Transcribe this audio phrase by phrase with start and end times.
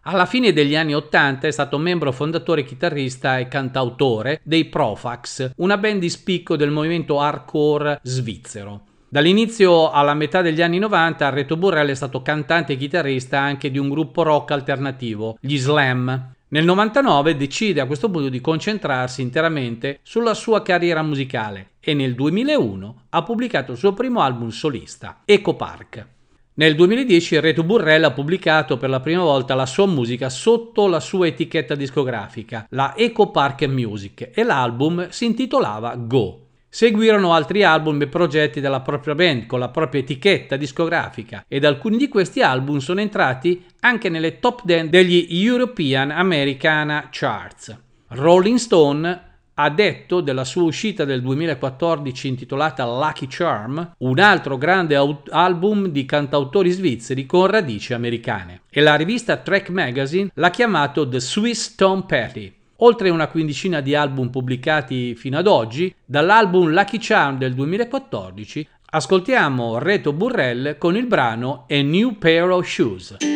[0.05, 5.79] Alla fine degli anni Ottanta è stato membro fondatore, chitarrista e cantautore dei Profax, una
[5.79, 8.87] band di spicco del movimento hardcore svizzero.
[9.09, 13.79] Dall'inizio alla metà degli anni 90 Reto Burrell è stato cantante e chitarrista anche di
[13.79, 16.33] un gruppo rock alternativo, gli Slam.
[16.53, 22.15] Nel 99 decide a questo punto di concentrarsi interamente sulla sua carriera musicale e nel
[22.15, 26.07] 2001 ha pubblicato il suo primo album solista, Eco Park.
[26.55, 31.01] Nel 2010 Reto Burrell ha pubblicato per la prima volta la sua musica sotto la
[31.01, 36.42] sua etichetta discografica, la Eco Park Music, e l'album si intitolava Go.
[36.75, 41.99] Seguirono altri album e progetti della propria band con la propria etichetta discografica ed alcuni
[41.99, 47.79] di questi album sono entrati anche nelle top 10 degli European Americana Charts.
[48.09, 49.23] Rolling Stone
[49.53, 55.89] ha detto della sua uscita del 2014 intitolata Lucky Charm, un altro grande au- album
[55.89, 58.63] di cantautori svizzeri con radici americane.
[58.71, 62.61] E la rivista Track Magazine l'ha chiamato The Swiss Tom Petty.
[62.85, 69.79] Oltre una quindicina di album pubblicati fino ad oggi, dall'album Lucky Charm del 2014 ascoltiamo
[69.79, 73.32] Reto Burrell con il brano A New Pair of Shoes.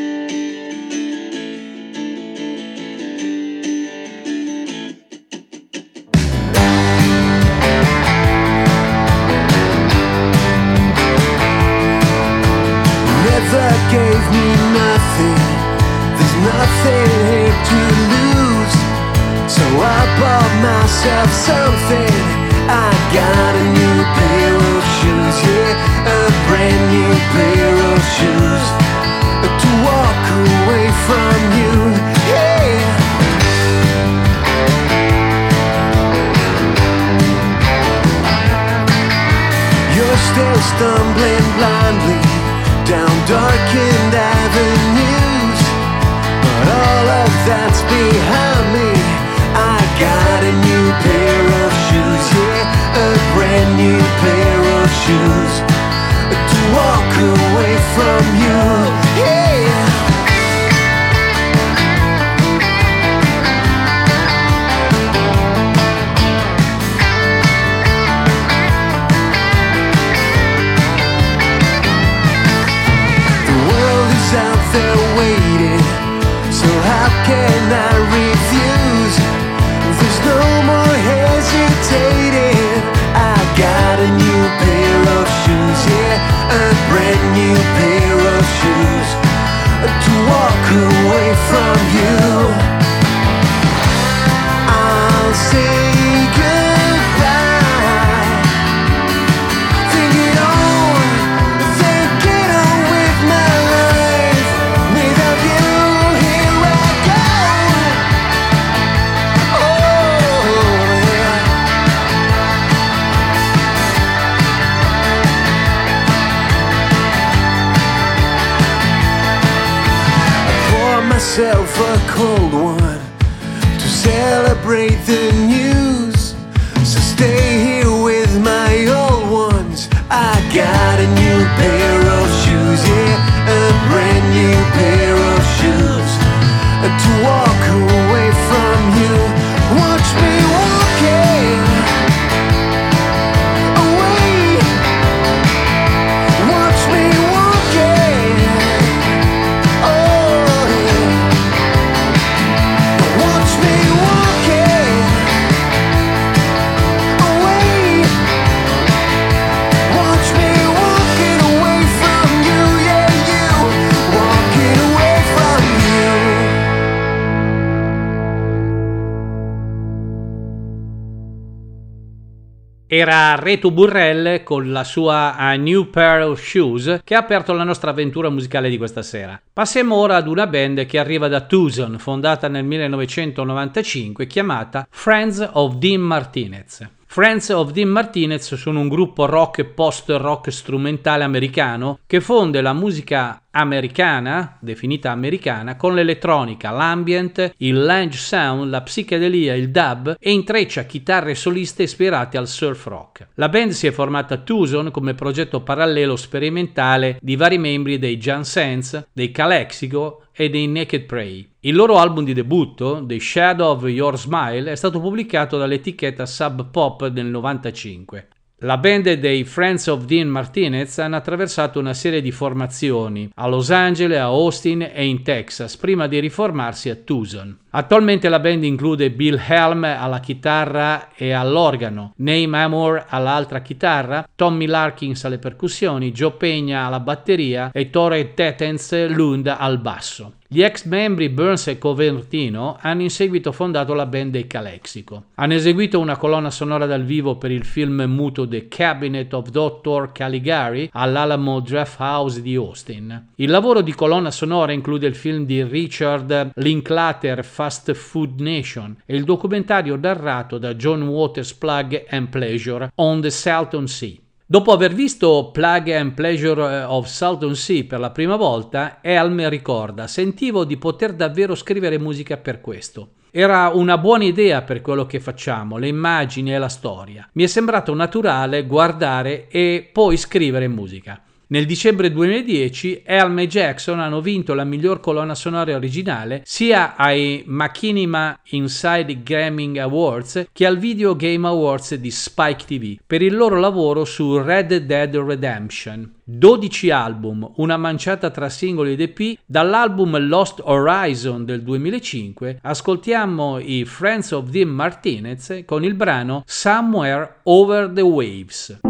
[173.36, 177.90] Reto Burrell con la sua A New Pair of Shoes che ha aperto la nostra
[177.90, 179.40] avventura musicale di questa sera.
[179.52, 185.74] Passiamo ora ad una band che arriva da Tucson, fondata nel 1995, chiamata Friends of
[185.74, 186.88] Dean Martinez.
[187.16, 192.74] Friends of Dean Martinez sono un gruppo rock e post-rock strumentale americano che fonde la
[192.74, 200.30] musica americana, definita americana, con l'elettronica, l'ambient, il lounge sound, la psichedelia, il dub e
[200.30, 203.28] intreccia chitarre soliste ispirate al surf rock.
[203.34, 208.18] La band si è formata a Tucson come progetto parallelo sperimentale di vari membri dei
[208.18, 211.48] Jan Sense, dei Calexico e dei Naked Prey.
[211.60, 216.70] Il loro album di debutto, The Shadow of Your Smile, è stato pubblicato dall'etichetta Sub
[216.70, 218.28] Pop nel 95.
[218.60, 223.70] La band dei Friends of Dean Martinez hanno attraversato una serie di formazioni a Los
[223.70, 227.58] Angeles, a Austin e in Texas prima di riformarsi a Tucson.
[227.76, 234.64] Attualmente la band include Bill Helm alla chitarra e all'organo, Name Amor all'altra chitarra, Tommy
[234.64, 240.36] Larkins alle percussioni, Joe Peña alla batteria e Tore Tetens Lund al basso.
[240.48, 245.24] Gli ex membri Burns e Covertino hanno in seguito fondato la band dei Calexico.
[245.34, 250.12] Hanno eseguito una colonna sonora dal vivo per il film muto The Cabinet of Dr.
[250.12, 253.30] Caligari all'Alamo Draft House di Austin.
[253.34, 259.16] Il lavoro di colonna sonora include il film di Richard Linklater Fast Food Nation e
[259.16, 264.16] il documentario narrato da John Waters Plug and Pleasure on the Salton Sea.
[264.48, 270.06] Dopo aver visto Plague and Pleasure of Salton Sea per la prima volta, Elm ricorda:
[270.06, 273.08] Sentivo di poter davvero scrivere musica per questo.
[273.32, 277.28] Era una buona idea per quello che facciamo, le immagini e la storia.
[277.32, 281.20] Mi è sembrato naturale guardare e poi scrivere musica.
[281.48, 287.44] Nel dicembre 2010 Elm e Jackson hanno vinto la miglior colonna sonora originale sia ai
[287.46, 293.60] Machinima Inside Gaming Awards che al Video Game Awards di Spike TV per il loro
[293.60, 296.14] lavoro su Red Dead Redemption.
[296.24, 303.84] 12 album, una manciata tra singoli ed EP, dall'album Lost Horizon del 2005 ascoltiamo i
[303.84, 308.80] Friends of Dean Martinez con il brano Somewhere Over the Waves.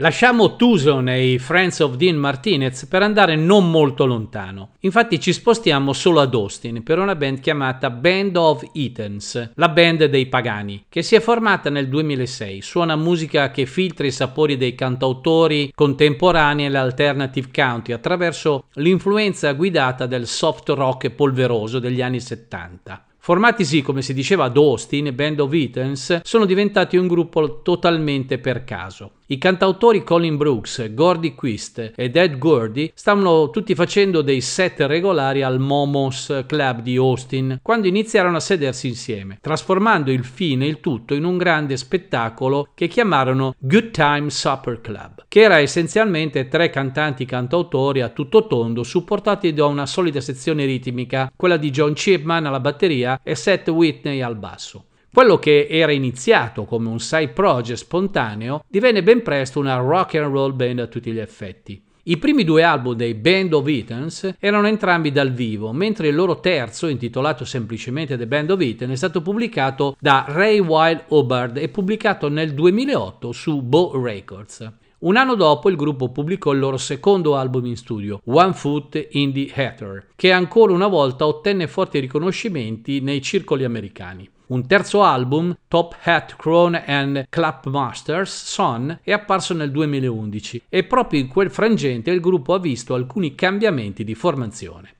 [0.00, 4.70] Lasciamo Tucson e i Friends of Dean Martinez per andare non molto lontano.
[4.80, 10.06] Infatti ci spostiamo solo ad Austin per una band chiamata Band of Eatons, la band
[10.06, 12.62] dei pagani, che si è formata nel 2006.
[12.62, 20.06] Suona musica che filtra i sapori dei cantautori contemporanei e l'alternative country attraverso l'influenza guidata
[20.06, 23.04] del soft rock polveroso degli anni 70.
[23.22, 28.64] Formatisi, come si diceva ad Austin, Band of Eatons sono diventati un gruppo totalmente per
[28.64, 29.12] caso.
[29.26, 35.42] I cantautori Colin Brooks, Gordy Quist ed Ed Gordy stavano tutti facendo dei set regolari
[35.42, 41.14] al Momos Club di Austin quando iniziarono a sedersi insieme, trasformando il fine il tutto
[41.14, 47.24] in un grande spettacolo che chiamarono Good Time Supper Club, che era essenzialmente tre cantanti
[47.24, 52.58] cantautori a tutto tondo supportati da una solida sezione ritmica, quella di John Chipman alla
[52.58, 54.84] batteria e Seth Whitney al basso.
[55.12, 60.32] Quello che era iniziato come un side project spontaneo divenne ben presto una rock and
[60.32, 61.82] roll band a tutti gli effetti.
[62.04, 66.40] I primi due album dei Band of Eatons erano entrambi dal vivo, mentre il loro
[66.40, 71.68] terzo, intitolato semplicemente The Band of Eaton, è stato pubblicato da Ray Wild Hubbard e
[71.68, 74.72] pubblicato nel 2008 su Bow Records.
[75.02, 79.32] Un anno dopo il gruppo pubblicò il loro secondo album in studio, One Foot in
[79.32, 84.28] the Ether, che ancora una volta ottenne forti riconoscimenti nei circoli americani.
[84.48, 91.20] Un terzo album, Top Hat Crown and Clapmasters Son, è apparso nel 2011 e proprio
[91.20, 94.96] in quel frangente il gruppo ha visto alcuni cambiamenti di formazione.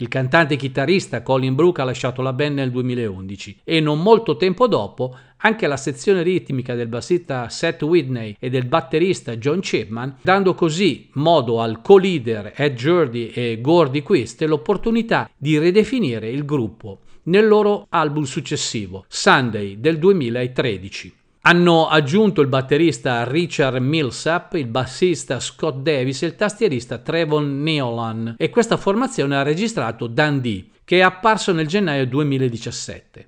[0.00, 4.36] Il cantante e chitarrista Colin Brook ha lasciato la band nel 2011 e non molto
[4.36, 10.18] tempo dopo anche la sezione ritmica del bassista Seth Whitney e del batterista John Chapman,
[10.22, 17.00] dando così modo al co-leader Ed Jordy e Gordy Quist l'opportunità di ridefinire il gruppo
[17.24, 21.17] nel loro album successivo, Sunday del 2013.
[21.42, 28.34] Hanno aggiunto il batterista Richard Millsap, il bassista Scott Davis e il tastierista Trevon Neolan
[28.36, 33.26] e questa formazione ha registrato Dundee, che è apparso nel gennaio 2017.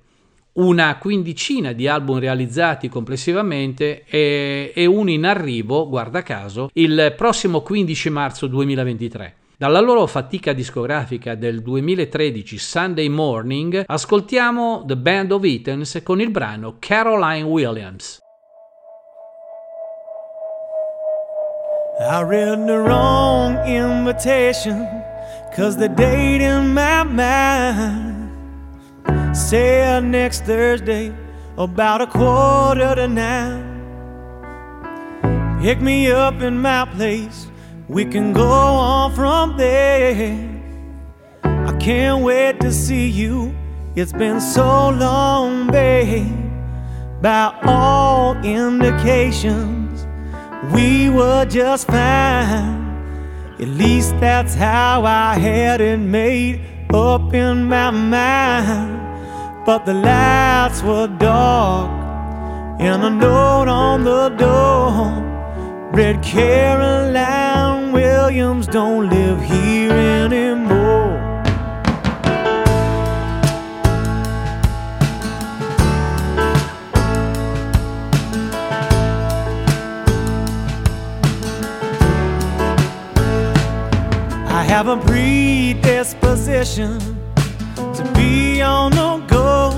[0.53, 7.61] Una quindicina di album realizzati complessivamente e, e uno in arrivo, guarda caso, il prossimo
[7.61, 9.35] 15 marzo 2023.
[9.61, 16.31] Dalla loro fatica discografica del 2013 Sunday Morning ascoltiamo The Band of Eatons con il
[16.31, 18.17] brano Caroline Williams.
[21.99, 24.87] I read the wrong invitation
[25.55, 28.31] Cause the date in my mind
[29.35, 31.13] Said next Thursday
[31.57, 33.61] About a quarter to nine
[35.61, 37.50] Pick me up in my place
[37.91, 40.49] We can go on from there.
[41.43, 43.53] I can't wait to see you.
[43.95, 46.25] It's been so long, babe.
[47.21, 50.07] By all indications,
[50.73, 52.79] we were just fine.
[53.59, 56.61] At least that's how I had it made
[56.93, 59.65] up in my mind.
[59.65, 61.91] But the lights were dark,
[62.79, 67.80] and a note on the door read Caroline.
[67.91, 71.17] Williams don't live here anymore.
[84.47, 86.99] I have a predisposition
[87.75, 89.73] to be on the go.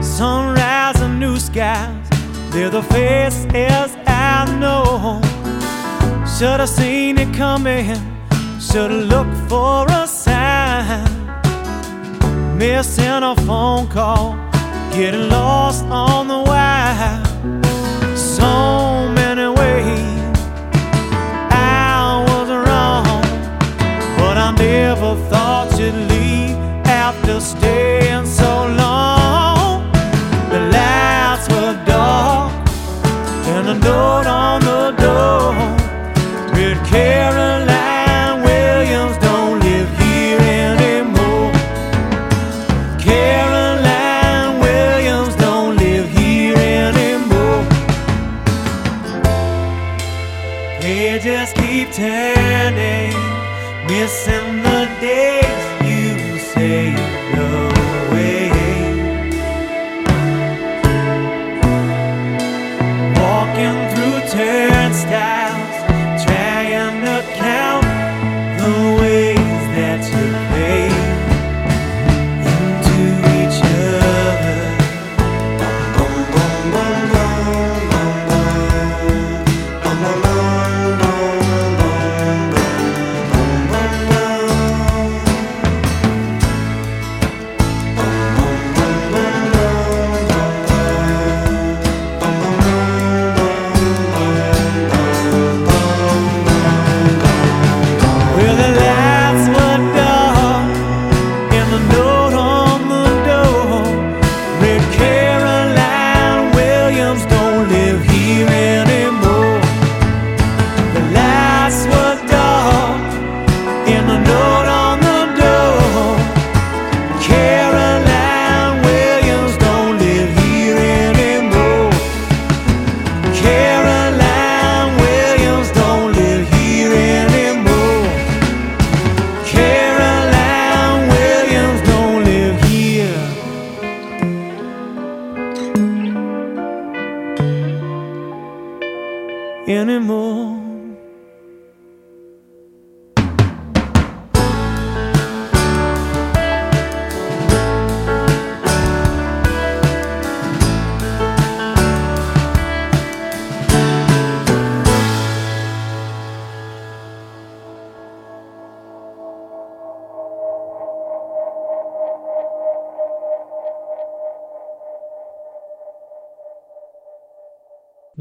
[0.00, 2.08] Sunrise and new skies,
[2.50, 5.25] they're the faces I know.
[6.38, 7.86] Should have seen it coming,
[8.60, 11.08] should have looked for a sign.
[12.58, 14.36] Missing a phone call,
[14.92, 17.24] getting lost on the wire.
[18.14, 20.36] So many ways
[21.52, 23.22] I was wrong,
[24.18, 27.40] but I never thought you'd leave after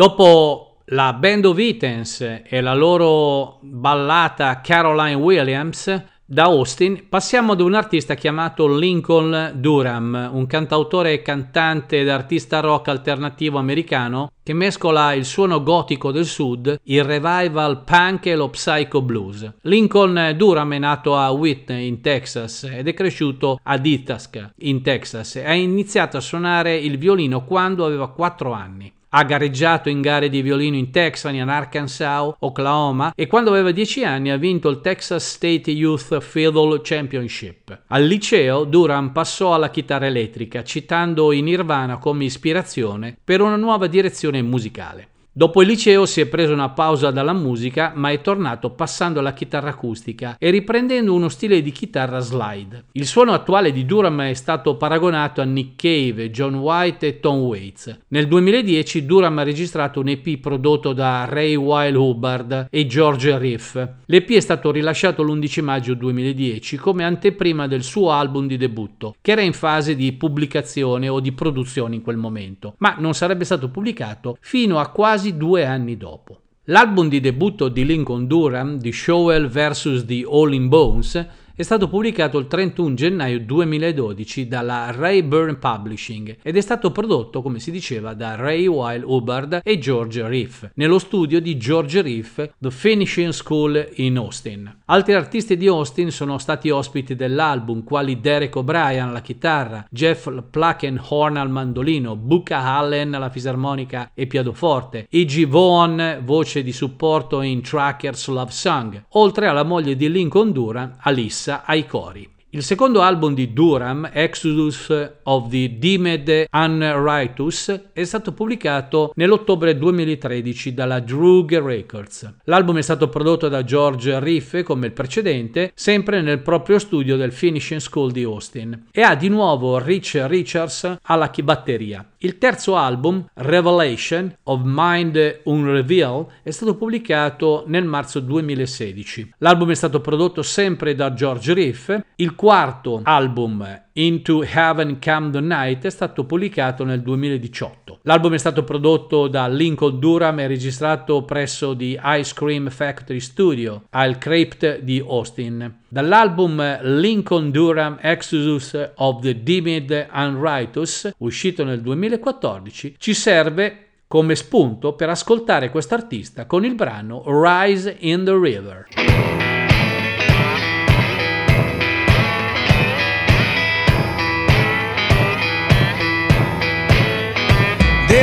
[0.06, 7.60] Dopo la Band of Itens e la loro ballata Caroline Williams, da Austin passiamo ad
[7.60, 15.14] un artista chiamato Lincoln Durham, un cantautore cantante ed artista rock alternativo americano che mescola
[15.14, 19.54] il suono gotico del sud, il revival punk e lo psycho blues.
[19.62, 25.38] Lincoln Durham è nato a Whitney in Texas ed è cresciuto ad Itasca in Texas
[25.38, 28.94] e ha iniziato a suonare il violino quando aveva 4 anni.
[29.18, 34.04] Ha gareggiato in gare di violino in Texas, in Arkansas, Oklahoma e quando aveva 10
[34.04, 37.84] anni ha vinto il Texas State Youth Fiddle Championship.
[37.88, 43.88] Al liceo Duran passò alla chitarra elettrica, citando i Nirvana come ispirazione per una nuova
[43.88, 45.08] direzione musicale.
[45.38, 49.34] Dopo il liceo si è preso una pausa dalla musica, ma è tornato passando alla
[49.34, 52.86] chitarra acustica e riprendendo uno stile di chitarra slide.
[52.94, 57.40] Il suono attuale di Durham è stato paragonato a Nick Cave, John White e Tom
[57.40, 58.04] Waits.
[58.08, 63.86] Nel 2010 Durham ha registrato un EP prodotto da Ray Weil Hubbard e George Riff.
[64.06, 69.34] L'EP è stato rilasciato l'11 maggio 2010 come anteprima del suo album di debutto, che
[69.34, 73.68] era in fase di pubblicazione o di produzione in quel momento, ma non sarebbe stato
[73.68, 76.42] pubblicato fino a quasi quasi due anni dopo.
[76.66, 80.06] L'album di debutto di Lincoln Durham, The Showell vs.
[80.06, 81.28] The All in Bones,
[81.58, 87.60] è stato pubblicato il 31 gennaio 2012 dalla Rayburn Publishing ed è stato prodotto, come
[87.60, 92.72] si diceva, da Ray Weil Hubbard e George Riff, nello studio di George Riff, The
[92.72, 94.80] Finishing School in Austin.
[94.88, 101.38] Altri artisti di Austin sono stati ospiti dell'album, quali Derek O'Brien alla chitarra, Jeff Plackenhorn
[101.38, 105.48] al mandolino, Buka Allen alla fisarmonica e pianoforte, E.G.
[105.48, 111.44] Vaughan, voce di supporto in Trackers Love Song, oltre alla moglie di Lincoln Duran, Alice
[111.46, 112.34] messa ai cori.
[112.56, 114.90] Il secondo album di Durham, Exodus
[115.24, 122.36] of the Deemed Unrighteous, è stato pubblicato nell'ottobre 2013 dalla Droog Records.
[122.46, 127.34] L'album è stato prodotto da George Riff come il precedente, sempre nel proprio studio del
[127.34, 132.10] Finishing School di Austin, e ha di nuovo Rich Richards alla batteria.
[132.26, 139.36] Il terzo album, Revelation of Mind Unrevealed, è stato pubblicato nel marzo 2016.
[139.38, 141.96] L'album è stato prodotto sempre da George Riff.
[142.16, 148.00] Il quarto album, Into Heaven Come the Night, è stato pubblicato nel 2018.
[148.02, 153.84] L'album è stato prodotto da Lincoln Durham e registrato presso The Ice Cream Factory Studio
[153.92, 155.84] al Crypt di Austin.
[155.88, 164.92] Dall'album Lincoln Durham Exodus of the Deemed Unrighteous, uscito nel 2014, ci serve come spunto
[164.94, 169.55] per ascoltare quest'artista con il brano Rise in the River.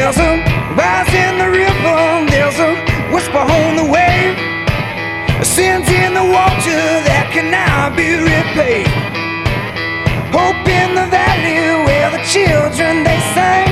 [0.02, 0.34] There's a
[0.74, 2.74] rise in the river, there's a
[3.14, 4.34] whisper on the wave.
[5.38, 8.90] A sins in the water that can now be repaid.
[10.34, 13.70] Hope in the valley where the children they sing.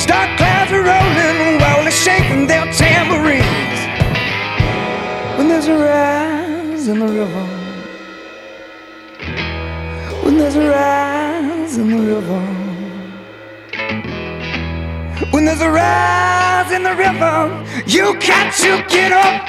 [0.00, 3.80] As dark clouds are rolling while they're shaking their tambourines.
[5.36, 7.46] When there's a rise in the river.
[10.24, 12.65] When there's a rise in the river.
[15.30, 19.46] When there's a rise in the river, you got to get up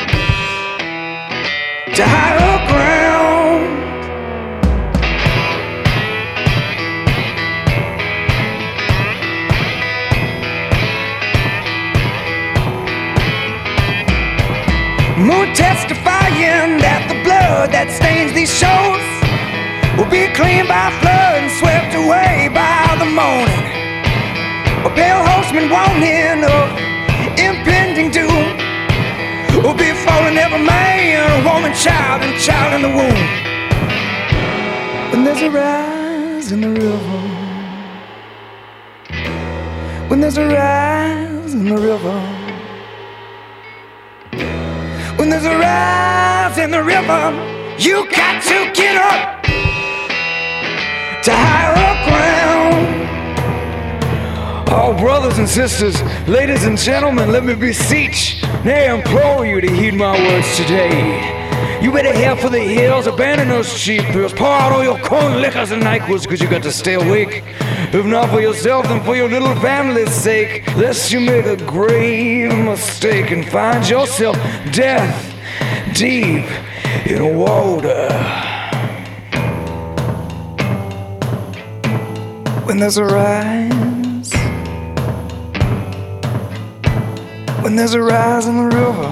[1.94, 3.68] to higher ground.
[15.20, 19.04] Moon testifying that the blood that stains these shores
[19.98, 23.87] will be cleaned by flood and swept away by the morning.
[24.88, 26.66] A pale horseman warning of
[27.38, 28.56] impending doom
[29.62, 33.28] will be falling every man, woman, child, and child in the womb.
[35.12, 37.20] When there's a rise in the river,
[40.08, 42.20] when there's a rise in the river,
[45.18, 47.34] when there's a rise in the river,
[47.78, 49.44] you got to get up
[51.24, 52.47] to higher ground.
[54.70, 59.94] Oh, brothers and sisters, ladies and gentlemen, let me beseech, nay, implore you to heed
[59.94, 61.80] my words today.
[61.82, 65.42] You better head for the hills, abandon those cheap pills, pour out all your corn
[65.42, 67.44] liquors and NyQuils, cause you got to stay awake.
[67.94, 72.54] If not for yourself, then for your little family's sake, lest you make a grave
[72.66, 74.36] mistake and find yourself
[74.74, 75.34] death
[75.94, 76.46] deep
[77.06, 78.10] in water.
[82.66, 83.77] When there's a rise,
[87.68, 89.10] when there's a rise in the river.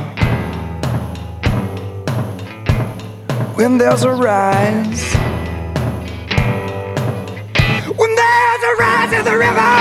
[3.58, 5.14] when there's a rise.
[8.00, 9.76] When there's a rise in the river,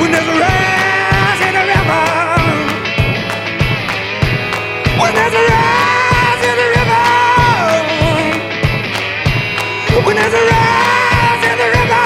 [0.00, 2.06] when there's a rise in the river,
[5.00, 7.06] when there's a rise in the river,
[10.06, 12.04] when there's a rise in the river,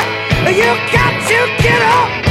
[0.61, 2.24] you got to get up.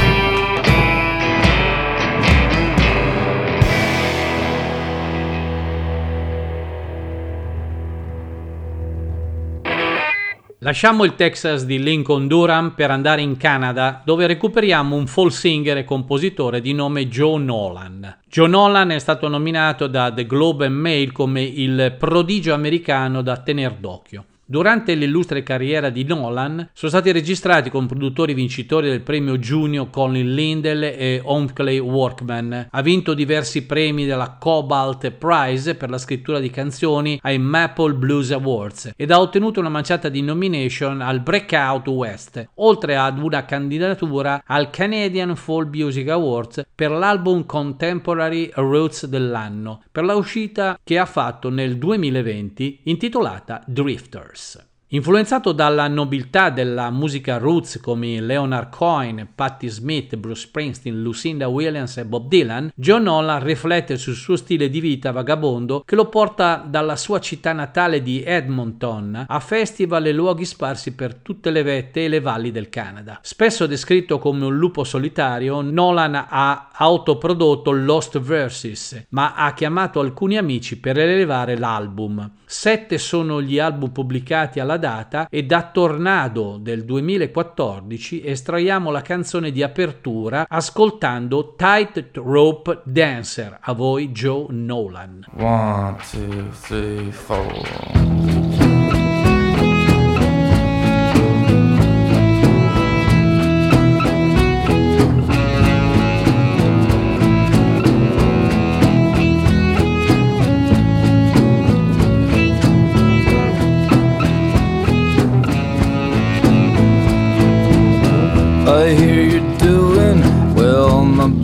[10.64, 15.76] Lasciamo il Texas di Lincoln Durham per andare in Canada, dove recuperiamo un folk singer
[15.76, 18.20] e compositore di nome Joe Nolan.
[18.26, 23.36] Joe Nolan è stato nominato da The Globe and Mail come il prodigio americano da
[23.36, 24.24] tener d'occhio.
[24.46, 30.34] Durante l'illustre carriera di Nolan sono stati registrati con produttori vincitori del premio Junior Colin
[30.34, 32.68] Lindell e Humphrey Workman.
[32.70, 38.32] Ha vinto diversi premi della Cobalt Prize per la scrittura di canzoni ai Maple Blues
[38.32, 44.42] Awards ed ha ottenuto una manciata di nomination al Breakout West, oltre ad una candidatura
[44.44, 51.06] al Canadian Folk Music Awards per l'album Contemporary Roots dell'anno, per la uscita che ha
[51.06, 54.32] fatto nel 2020 intitolata Drifter.
[54.34, 54.73] years.
[54.88, 61.96] Influenzato dalla nobiltà della musica roots come Leonard Cohen, Patti Smith, Bruce Springsteen, Lucinda Williams
[61.96, 66.62] e Bob Dylan, John Nolan riflette sul suo stile di vita vagabondo che lo porta
[66.64, 72.04] dalla sua città natale di Edmonton a festival e luoghi sparsi per tutte le vette
[72.04, 73.18] e le valli del Canada.
[73.22, 80.36] Spesso descritto come un lupo solitario, Nolan ha autoprodotto Lost Verses, ma ha chiamato alcuni
[80.36, 82.30] amici per elevare l'album.
[82.44, 89.50] Sette sono gli album pubblicati alla data e da Tornado del 2014 estraiamo la canzone
[89.50, 93.58] di apertura ascoltando Tight Rope Dancer.
[93.60, 95.24] A voi Joe Nolan.
[95.36, 98.53] One, two, three, four.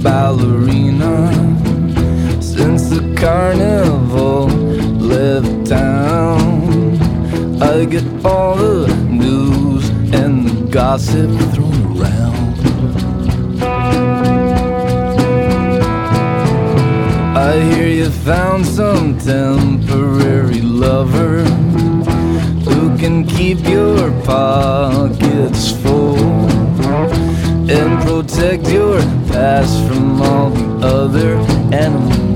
[0.03, 1.31] Ballerina.
[2.41, 7.01] Since the carnival left town,
[7.63, 12.41] I get all the news and the gossip thrown around.
[17.37, 21.45] I hear you found some temporary lover
[22.65, 26.30] who can keep your pockets full
[27.71, 31.37] and protect your past from all the other
[31.73, 32.30] animals.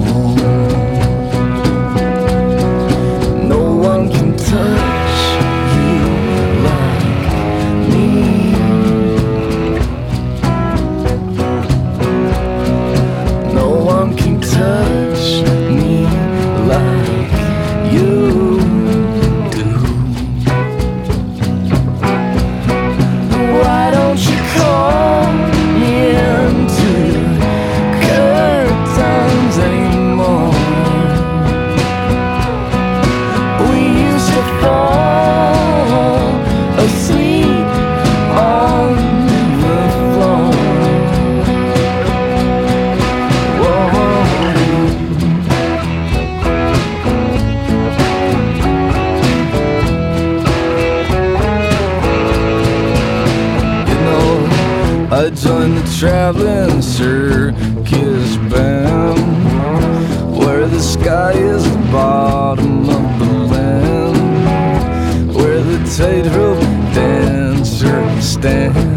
[56.05, 59.19] Traveling circus band
[60.37, 66.61] where the sky is the bottom of the land, where the tightrope
[66.93, 68.94] dancer stand.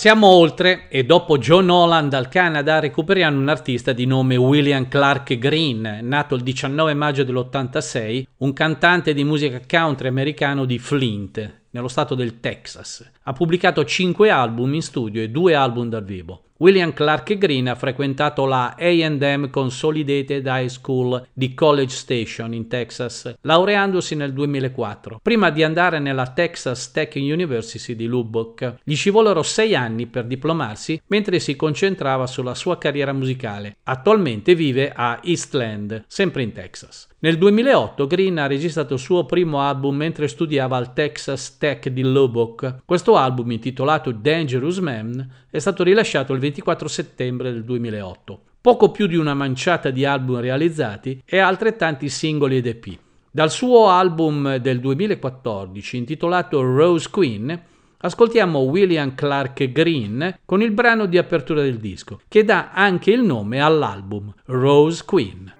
[0.00, 5.36] Passiamo oltre e dopo John Holland dal Canada recuperiamo un artista di nome William Clark
[5.36, 11.88] Green, nato il 19 maggio dell'86, un cantante di musica country americano di Flint, nello
[11.88, 13.10] stato del Texas.
[13.24, 16.44] Ha pubblicato 5 album in studio e 2 album dal vivo.
[16.60, 23.34] William Clark Green ha frequentato la AM Consolidated High School di College Station in Texas,
[23.40, 28.74] laureandosi nel 2004, prima di andare nella Texas Tech University di Lubbock.
[28.84, 33.78] Gli ci vollero sei anni per diplomarsi mentre si concentrava sulla sua carriera musicale.
[33.84, 37.09] Attualmente vive a Eastland, sempre in Texas.
[37.22, 42.00] Nel 2008 Green ha registrato il suo primo album mentre studiava al Texas Tech di
[42.00, 42.76] Lubbock.
[42.86, 48.40] Questo album, intitolato Dangerous Man, è stato rilasciato il 24 settembre del 2008.
[48.62, 52.86] Poco più di una manciata di album realizzati e altrettanti singoli ed EP.
[53.30, 57.60] Dal suo album del 2014 intitolato Rose Queen
[57.98, 63.22] ascoltiamo William Clark Green con il brano di apertura del disco, che dà anche il
[63.22, 65.58] nome all'album Rose Queen.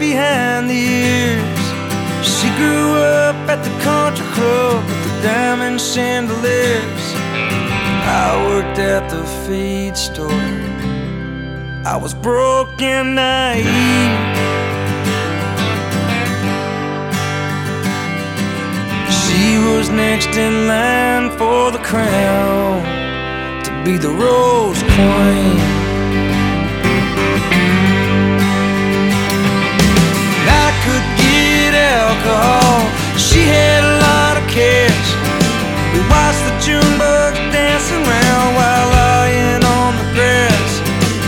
[0.00, 1.64] Behind the ears.
[2.26, 7.04] She grew up at the country club with the diamond chandeliers.
[8.24, 10.50] I worked at the feed store.
[11.84, 13.66] I was broke and naive.
[19.20, 22.82] She was next in line for the crown
[23.64, 25.69] to be the rose queen.
[31.90, 32.86] Alcohol.
[33.18, 35.08] She had a lot of cash.
[35.92, 40.70] We watched the June bug dancing around while lying on the grass.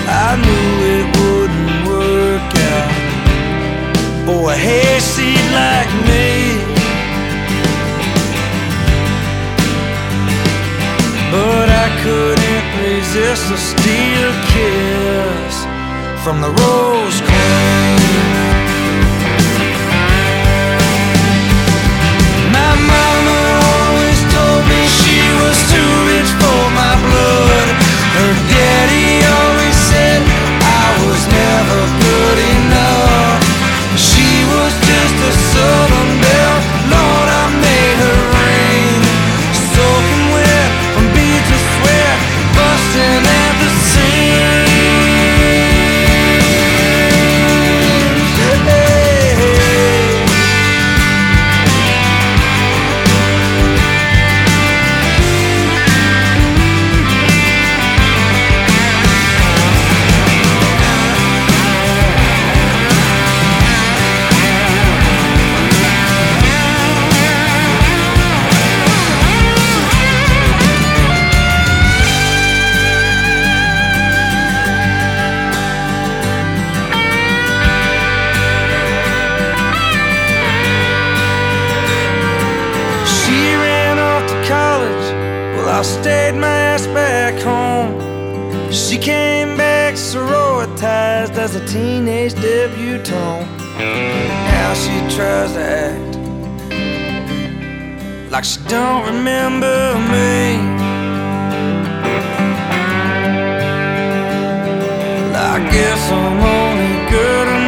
[0.07, 2.92] I knew it wouldn't work out
[4.27, 6.31] for a hayseed like me.
[11.35, 15.55] But I couldn't resist a steel kiss
[16.22, 18.41] from the rose queen.
[28.22, 30.22] Her daddy always said
[30.62, 33.42] I was never good enough.
[33.98, 36.02] She was just a southern
[91.73, 93.49] teenage debutante.
[93.79, 96.16] Now she tries to act
[98.31, 100.59] like she don't remember me.
[105.35, 107.62] I guess I'm only good enough.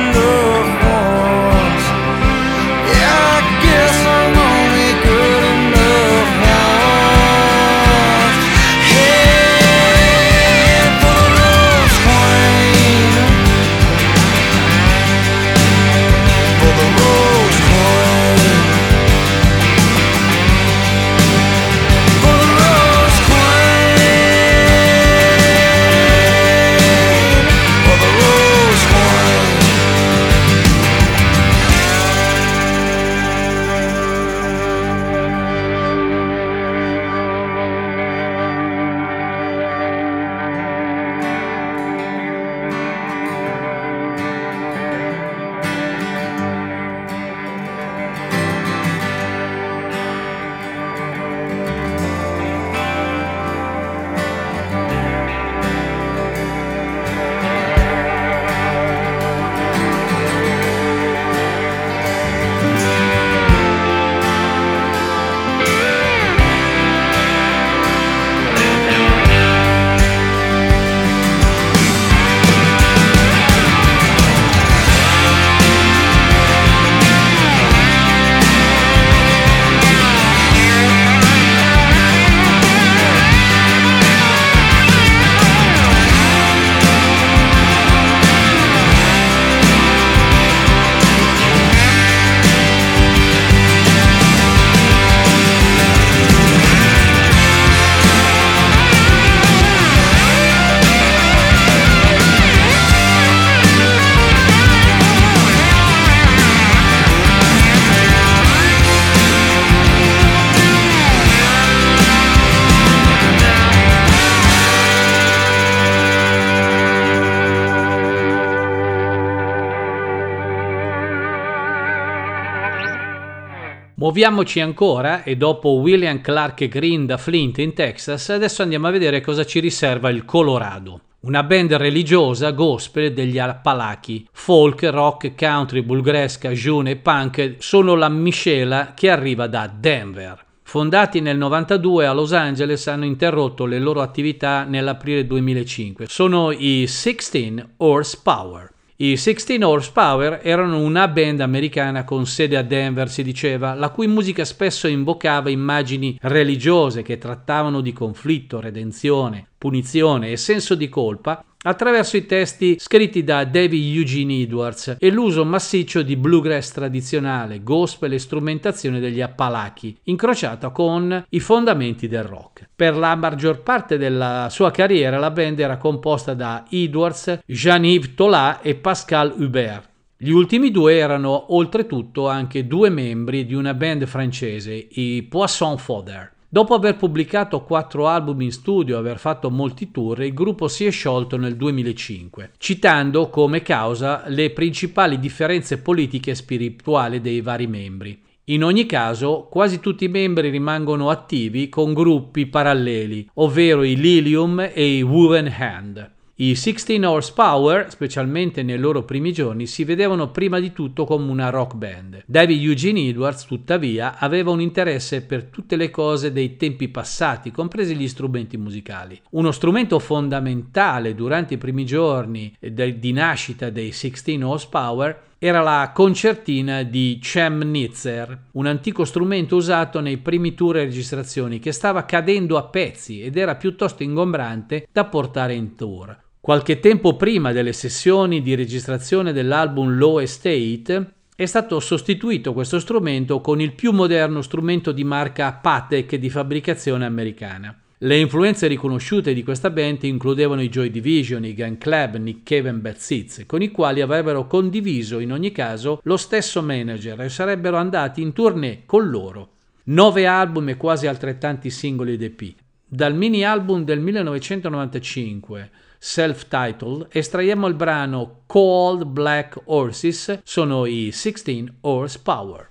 [124.14, 129.20] Muoviamoci ancora e dopo William Clark Green da Flint in Texas, adesso andiamo a vedere
[129.20, 131.00] cosa ci riserva il Colorado.
[131.22, 134.24] Una band religiosa gospel degli Appalachi.
[134.30, 140.44] Folk, rock, country, bluegrass, cajun e punk sono la miscela che arriva da Denver.
[140.62, 146.06] Fondati nel 92 a Los Angeles, hanno interrotto le loro attività nell'aprile 2005.
[146.08, 148.73] Sono i 16 Horsepower.
[148.96, 154.06] I 16 Horsepower erano una band americana con sede a Denver, si diceva, la cui
[154.06, 161.44] musica spesso invocava immagini religiose che trattavano di conflitto, redenzione, punizione e senso di colpa
[161.66, 168.12] attraverso i testi scritti da David Eugene Edwards e l'uso massiccio di bluegrass tradizionale, gospel
[168.12, 172.68] e strumentazione degli Appalachi, incrociata con i fondamenti del rock.
[172.74, 178.60] Per la maggior parte della sua carriera la band era composta da Edwards, Jean-Yves Tolat
[178.62, 179.92] e Pascal Hubert.
[180.16, 186.33] Gli ultimi due erano oltretutto anche due membri di una band francese, i Poisson Fodder.
[186.54, 190.84] Dopo aver pubblicato quattro album in studio e aver fatto molti tour, il gruppo si
[190.84, 197.66] è sciolto nel 2005, citando come causa le principali differenze politiche e spirituali dei vari
[197.66, 198.22] membri.
[198.44, 204.70] In ogni caso, quasi tutti i membri rimangono attivi con gruppi paralleli, ovvero i Lilium
[204.72, 206.13] e i Woven Hand.
[206.36, 211.48] I 16 Horsepower, specialmente nei loro primi giorni, si vedevano prima di tutto come una
[211.48, 212.24] rock band.
[212.26, 217.94] David Eugene Edwards, tuttavia, aveva un interesse per tutte le cose dei tempi passati, compresi
[217.94, 219.20] gli strumenti musicali.
[219.30, 226.82] Uno strumento fondamentale durante i primi giorni di nascita dei 16 Horsepower era la concertina
[226.82, 232.64] di Chemnitzer, un antico strumento usato nei primi tour e registrazioni che stava cadendo a
[232.64, 236.22] pezzi ed era piuttosto ingombrante da portare in tour.
[236.44, 243.40] Qualche tempo prima delle sessioni di registrazione dell'album Low Estate è stato sostituito questo strumento
[243.40, 247.74] con il più moderno strumento di marca Patek di fabbricazione americana.
[247.96, 252.68] Le influenze riconosciute di questa band includevano i Joy Division, i Gun Club, Nick Cave
[252.68, 257.30] e Bad Seeds, con i quali avrebbero condiviso in ogni caso lo stesso manager e
[257.30, 259.52] sarebbero andati in tournée con loro.
[259.84, 262.54] Nove album e quasi altrettanti singoli ed EP.
[262.86, 265.70] Dal mini album del 1995
[266.04, 272.68] self-titled, estraiamo il brano Cold Black Horses, sono i 16 Horsepower.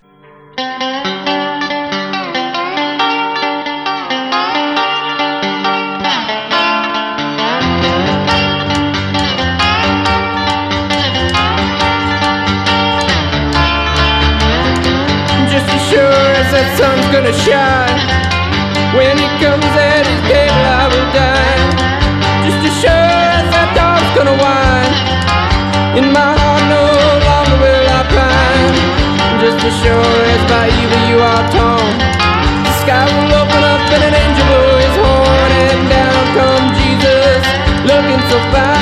[15.50, 18.24] Just as sure as that sun's gonna shine
[18.96, 19.63] When it comes
[29.66, 31.96] As sure as by evil you are torn.
[32.68, 37.44] The sky will open up and an angel blow his horn, and down come Jesus,
[37.88, 38.73] looking so fine.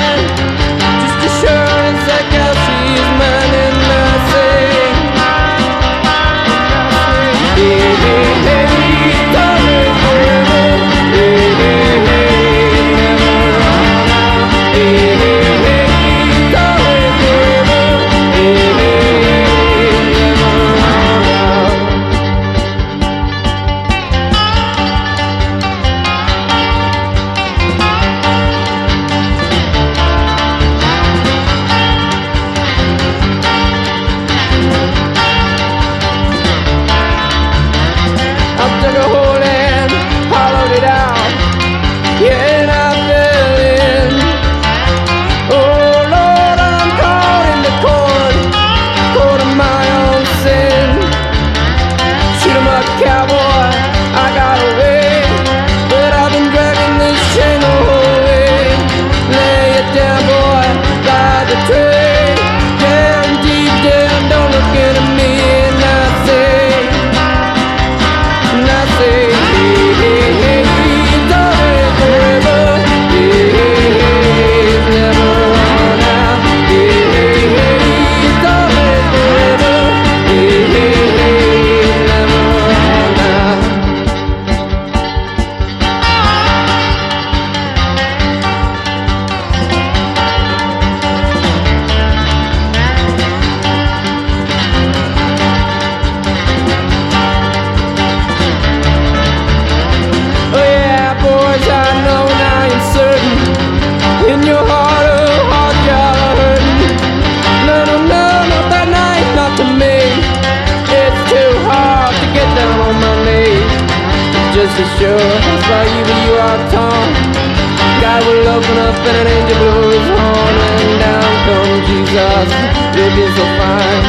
[118.62, 122.48] Open up and an angel blow his horn, and down comes Jesus,
[122.94, 124.04] looking so fine.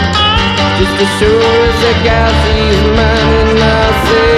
[0.78, 4.33] Just as sure as the gal sees mine, and I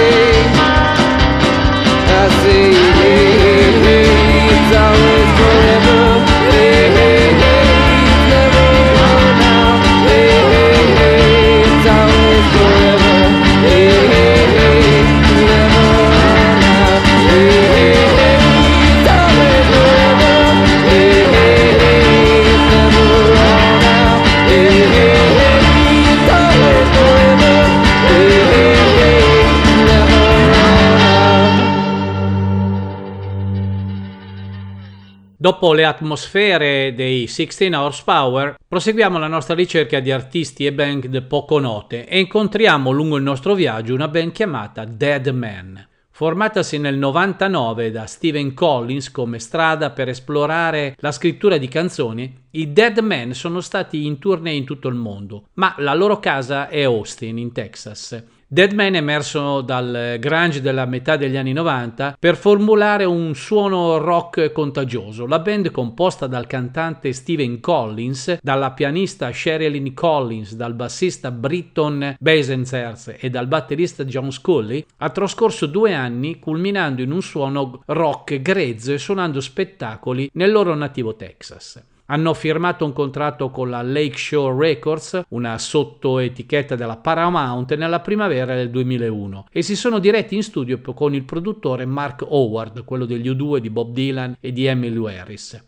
[35.46, 41.60] Dopo le atmosfere dei 16 Horsepower, proseguiamo la nostra ricerca di artisti e band poco
[41.60, 45.86] note e incontriamo lungo il nostro viaggio una band chiamata Dead Man.
[46.10, 52.72] Formatasi nel 99 da Steven Collins come strada per esplorare la scrittura di canzoni, i
[52.72, 56.84] Dead Man sono stati in tournée in tutto il mondo, ma la loro casa è
[56.84, 58.24] Austin, in Texas.
[58.48, 64.52] Deadman è emerso dal grunge della metà degli anni 90 per formulare un suono rock
[64.52, 65.26] contagioso.
[65.26, 73.16] La band, composta dal cantante Steven Collins, dalla pianista Sherilyn Collins, dal bassista Britton Basenzers
[73.18, 78.92] e dal batterista John Scully, ha trascorso due anni culminando in un suono rock grezzo
[78.92, 81.82] e suonando spettacoli nel loro nativo Texas.
[82.06, 88.70] Hanno firmato un contratto con la Lakeshore Records, una sottoetichetta della Paramount, nella primavera del
[88.70, 93.58] 2001 e si sono diretti in studio con il produttore Mark Howard, quello degli U2
[93.58, 95.60] di Bob Dylan e di Emmylou Harris.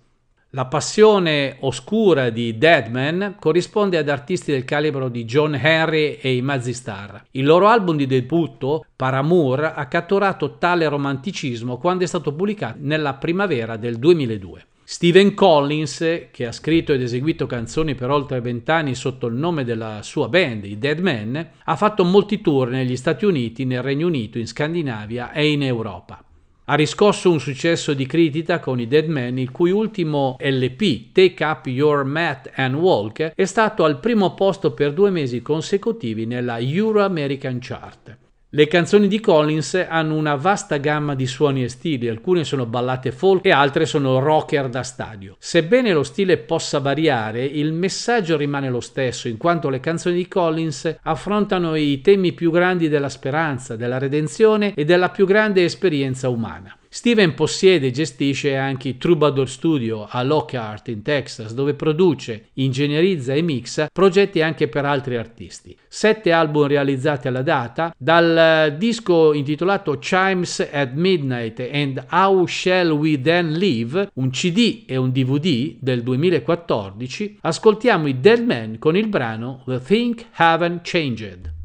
[0.52, 6.40] La passione oscura di Deadman corrisponde ad artisti del calibro di John Henry e i
[6.40, 7.22] Mazzy Star.
[7.32, 13.14] Il loro album di debutto, Paramour, ha catturato tale romanticismo quando è stato pubblicato nella
[13.14, 14.62] primavera del 2002.
[14.90, 20.00] Steven Collins, che ha scritto ed eseguito canzoni per oltre vent'anni sotto il nome della
[20.02, 24.38] sua band, i Dead Men, ha fatto molti tour negli Stati Uniti, nel Regno Unito,
[24.38, 26.24] in Scandinavia e in Europa.
[26.64, 31.44] Ha riscosso un successo di critica con i Dead Men, il cui ultimo LP, Take
[31.44, 36.60] Up Your Mat and Walk, è stato al primo posto per due mesi consecutivi nella
[36.60, 38.27] Euro American Chart.
[38.50, 43.12] Le canzoni di Collins hanno una vasta gamma di suoni e stili, alcune sono ballate
[43.12, 45.36] folk e altre sono rocker da stadio.
[45.38, 50.28] Sebbene lo stile possa variare, il messaggio rimane lo stesso, in quanto le canzoni di
[50.28, 56.30] Collins affrontano i temi più grandi della speranza, della redenzione e della più grande esperienza
[56.30, 56.74] umana.
[56.90, 63.34] Steven possiede e gestisce anche il Troubadour Studio a Lockhart in Texas, dove produce, ingegnerizza
[63.34, 65.76] e mixa progetti anche per altri artisti.
[65.86, 73.20] Sette album realizzati alla data, dal disco intitolato Chimes at Midnight and How Shall We
[73.20, 79.08] Then Live, un CD e un DVD del 2014, ascoltiamo i Dead Men con il
[79.08, 81.56] brano The Thing Haven't Changed.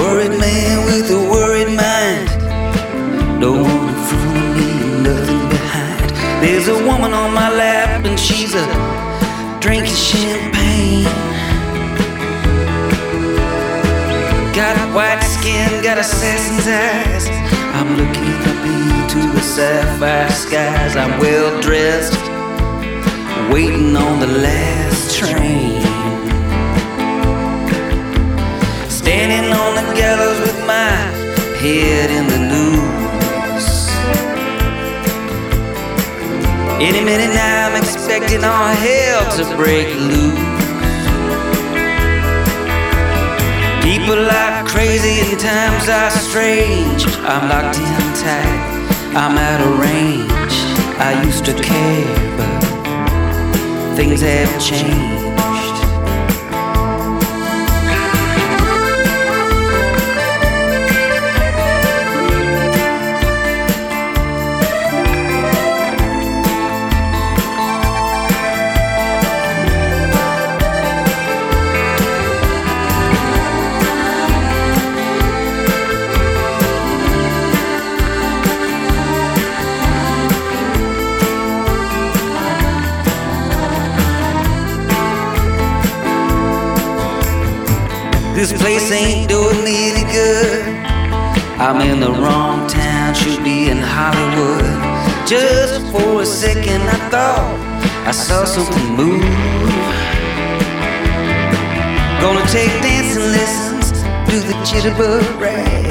[0.00, 2.28] Worried man with a worried mind.
[3.40, 4.70] One in front of me,
[5.08, 6.08] nothing behind.
[6.42, 8.66] There's a woman on my lap and she's a
[9.60, 11.04] drinking champagne.
[14.54, 17.26] Got white skin, got assassin's eyes.
[17.76, 20.96] I'm looking up into the sapphire skies.
[20.96, 22.14] I'm well dressed,
[23.52, 25.79] waiting on the last train.
[29.30, 30.90] On the gallows with my
[31.62, 33.88] head in the noose.
[36.80, 40.34] Any minute now, I'm expecting all hell to break loose.
[43.84, 47.06] People are crazy and times are strange.
[47.22, 47.84] I'm locked in
[48.18, 50.56] tight, I'm out of range.
[50.98, 55.29] I used to care, but things have changed.
[88.40, 90.66] This place ain't doing me any good.
[91.60, 94.64] I'm in the wrong town, should be in Hollywood.
[95.28, 97.52] Just for a second, I thought
[98.08, 99.20] I saw something move.
[102.22, 103.92] Gonna take dancing lessons,
[104.30, 105.84] do the jitterbug rag.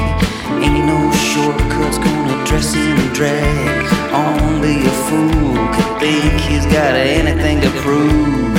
[0.64, 3.86] Ain't no shortcuts, gonna dress in drag.
[4.12, 8.59] Only a fool could think he's got anything to prove.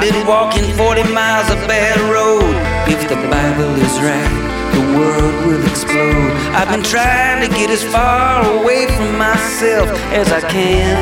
[0.00, 2.56] Been walking 40 miles of bad road.
[2.88, 4.32] If the Bible is right,
[4.72, 6.32] the world will explode.
[6.56, 10.96] I've been trying to get as far away from myself as I can.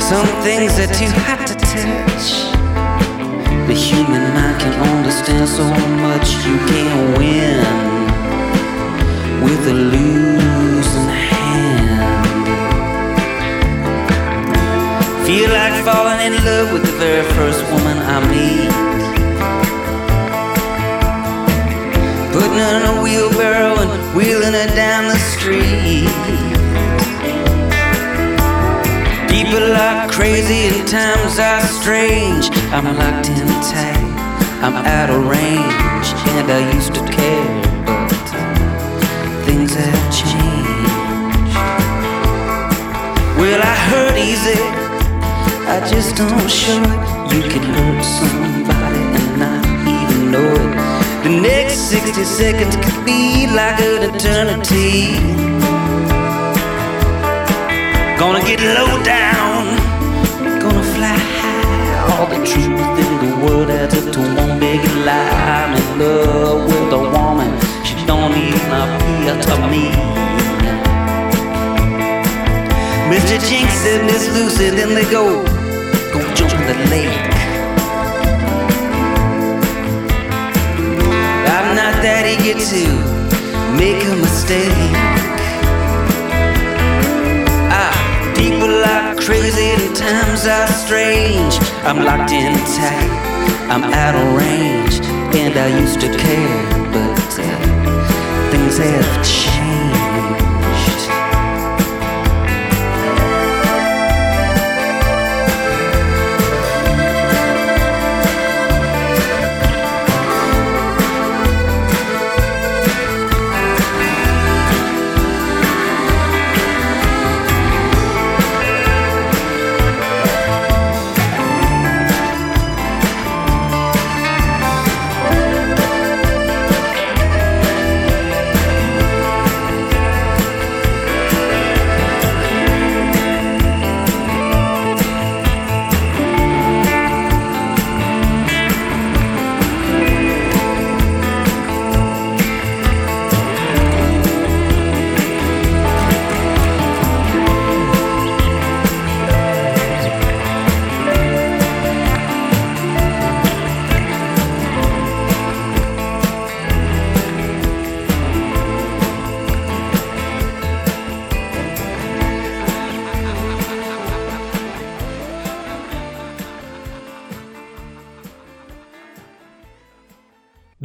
[0.00, 2.26] Some things are too hot to touch.
[3.68, 5.64] The human mind can understand so
[6.06, 7.58] much you can't win
[9.44, 11.85] with a losing hand.
[15.26, 18.70] Feel like falling in love with the very first woman I meet.
[22.32, 26.06] Putting her in a wheelbarrow and wheeling her down the street.
[29.28, 32.48] People are crazy and times are strange.
[32.70, 34.06] I'm locked in tight,
[34.62, 36.08] I'm out of range,
[36.38, 38.28] and I used to care, but
[39.44, 41.56] things have changed.
[43.40, 44.75] Well, I heard easy.
[45.68, 47.34] I just don't show it.
[47.34, 51.24] You can hurt somebody and not even know it.
[51.24, 55.18] The next 60 seconds could be like an eternity.
[58.16, 59.76] Gonna get low down,
[60.62, 62.14] gonna fly high.
[62.14, 65.30] All the truth in the world adds up to one big lie.
[65.58, 67.50] I'm in love with a woman,
[67.84, 69.90] she don't even appeal to me.
[73.10, 73.38] Mr.
[73.48, 75.44] Jinx and Miss Lucy, then they go,
[76.66, 77.26] the lake.
[81.54, 82.82] I'm not that eager to
[83.78, 84.94] make a mistake.
[87.70, 87.94] Ah,
[88.34, 91.54] people are crazy and times are strange.
[91.86, 93.10] I'm locked in tight,
[93.70, 94.98] I'm out of range,
[95.36, 99.65] and I used to care, but uh, things have changed.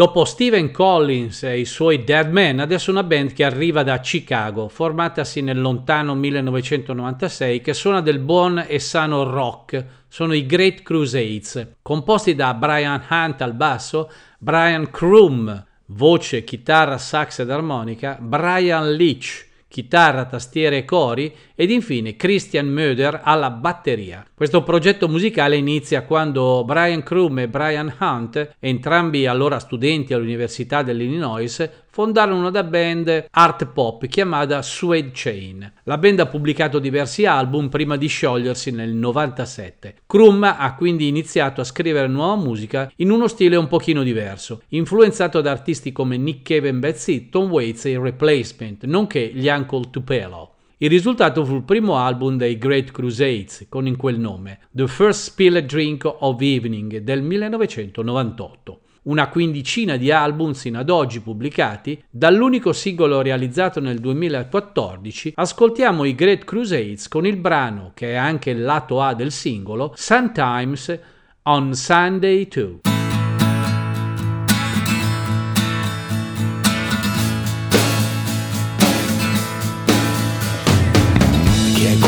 [0.02, 4.68] Dopo Steven Collins e i suoi Dead Men, adesso una band che arriva da Chicago,
[4.68, 9.86] formatasi nel lontano 1996, che suona del buon e sano rock.
[10.08, 17.41] Sono i Great Crusades, composti da Brian Hunt al basso, Brian Krum, voce, chitarra, sax
[17.41, 21.32] ed armonica, Brian Leach, chitarra, tastiere e cori,
[21.62, 24.26] ed infine Christian Möder alla batteria.
[24.34, 31.70] Questo progetto musicale inizia quando Brian Krum e Brian Hunt, entrambi allora studenti all'Università dell'Illinois,
[31.88, 35.72] fondarono una band art pop chiamata Suede Chain.
[35.84, 39.97] La band ha pubblicato diversi album prima di sciogliersi nel 97.
[40.07, 45.41] Krum ha quindi iniziato a scrivere nuova musica in uno stile un pochino diverso, influenzato
[45.41, 50.51] da artisti come Nick Cave and Betsy, Tom Waits e Replacement, nonché gli Uncle Tupelo.
[50.84, 55.25] Il risultato fu il primo album dei Great Crusades, con in quel nome, The First
[55.25, 62.71] Spilled Drink of Evening del 1998 una quindicina di album sino ad oggi pubblicati, dall'unico
[62.71, 68.61] singolo realizzato nel 2014, ascoltiamo i Great Crusades con il brano, che è anche il
[68.61, 70.99] lato A del singolo, Sometimes
[71.43, 72.90] on Sunday Too.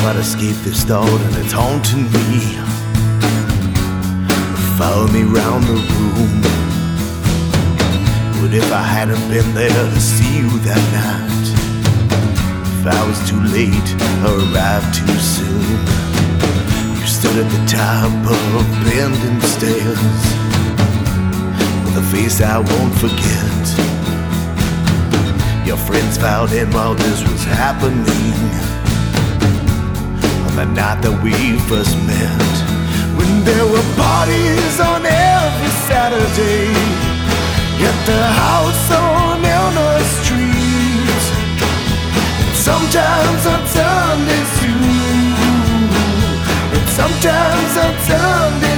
[0.03, 2.43] Quite escape this thought and it's haunting me.
[4.77, 6.41] Follow me round the room.
[8.41, 11.45] What if I hadn't been there to see you that night?
[12.75, 13.89] If I was too late
[14.27, 15.71] or arrived too soon?
[16.99, 18.11] You stood at the top
[18.59, 20.19] of bending stairs
[21.85, 23.63] with a face I won't forget.
[25.65, 28.72] Your friends filed in while this was happening
[30.55, 31.33] the night that we
[31.65, 32.53] first met.
[33.17, 36.69] When there were parties on every Saturday
[37.89, 41.23] at the house on Elmer Street.
[42.41, 44.77] And sometimes on Sundays too.
[46.75, 48.72] And sometimes on Sundays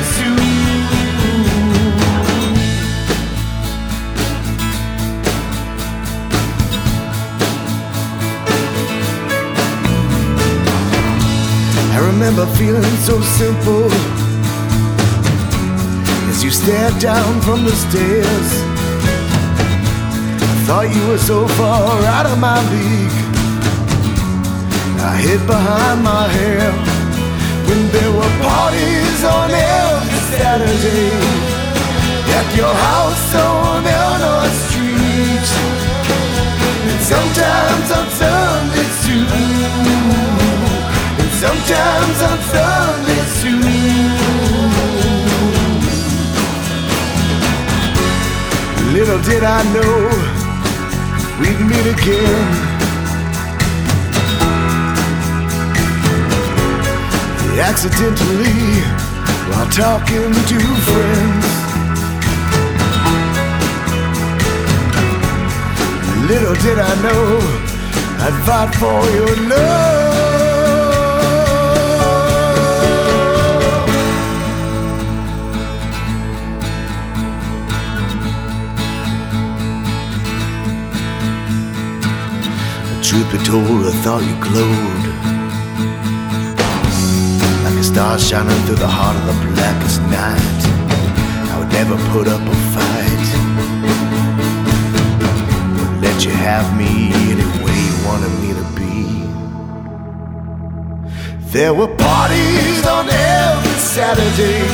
[11.95, 13.87] I remember feeling so simple
[16.27, 18.49] as you stared down from the stairs.
[20.43, 23.17] I thought you were so far out of my league.
[24.99, 26.67] I hid behind my hair
[27.63, 31.15] when there were parties on every Saturday
[32.35, 35.47] at your house on Eleanor Street,
[36.91, 40.34] and sometimes on Sundays too.
[41.35, 43.59] Sometimes on Sundays too.
[48.93, 49.95] Little did I know
[51.39, 52.75] we'd meet again.
[57.59, 58.79] Accidentally,
[59.49, 61.45] while talking to friends.
[66.29, 67.25] Little did I know
[68.23, 70.04] I'd fight for your love.
[83.05, 85.05] Truth be told, I thought you glowed
[87.63, 90.61] like a star shining through the heart of the blackest night.
[91.51, 93.25] I would never put up a fight.
[95.77, 98.97] Would let you have me any way you wanted me to be.
[101.53, 104.65] There were parties on every Saturday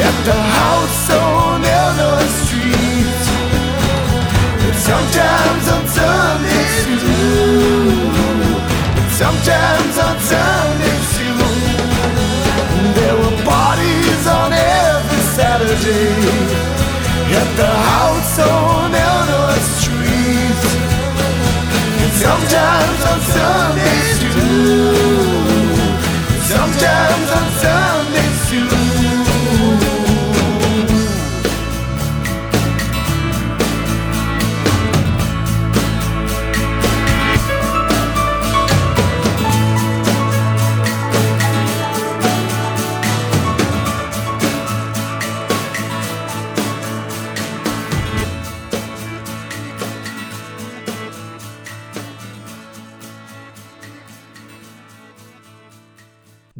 [0.00, 2.47] at the house on Illinois.
[4.88, 8.08] Sometimes on Sundays too.
[9.22, 11.38] Sometimes on Sundays too.
[12.96, 16.08] There were parties on every Saturday
[17.40, 20.62] at the house on Eleanor Street.
[22.02, 24.96] And sometimes on Sundays too.
[26.54, 27.87] Sometimes on Sundays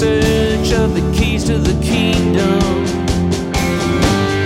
[0.00, 0.30] Grissom.
[1.50, 2.60] to the kingdom.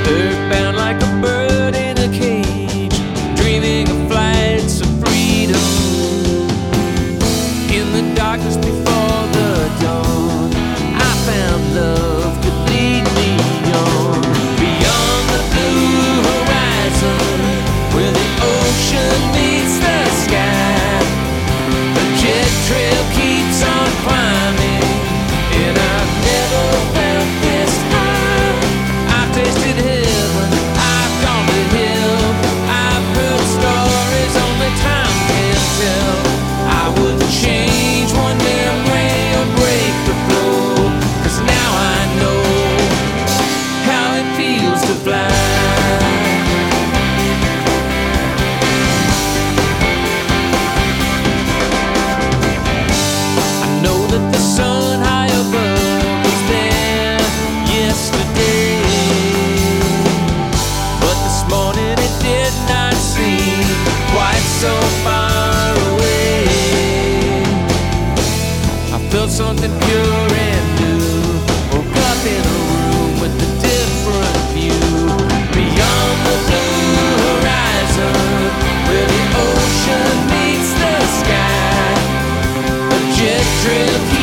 [0.09, 1.44] Earthbound like a bird
[83.65, 84.14] drift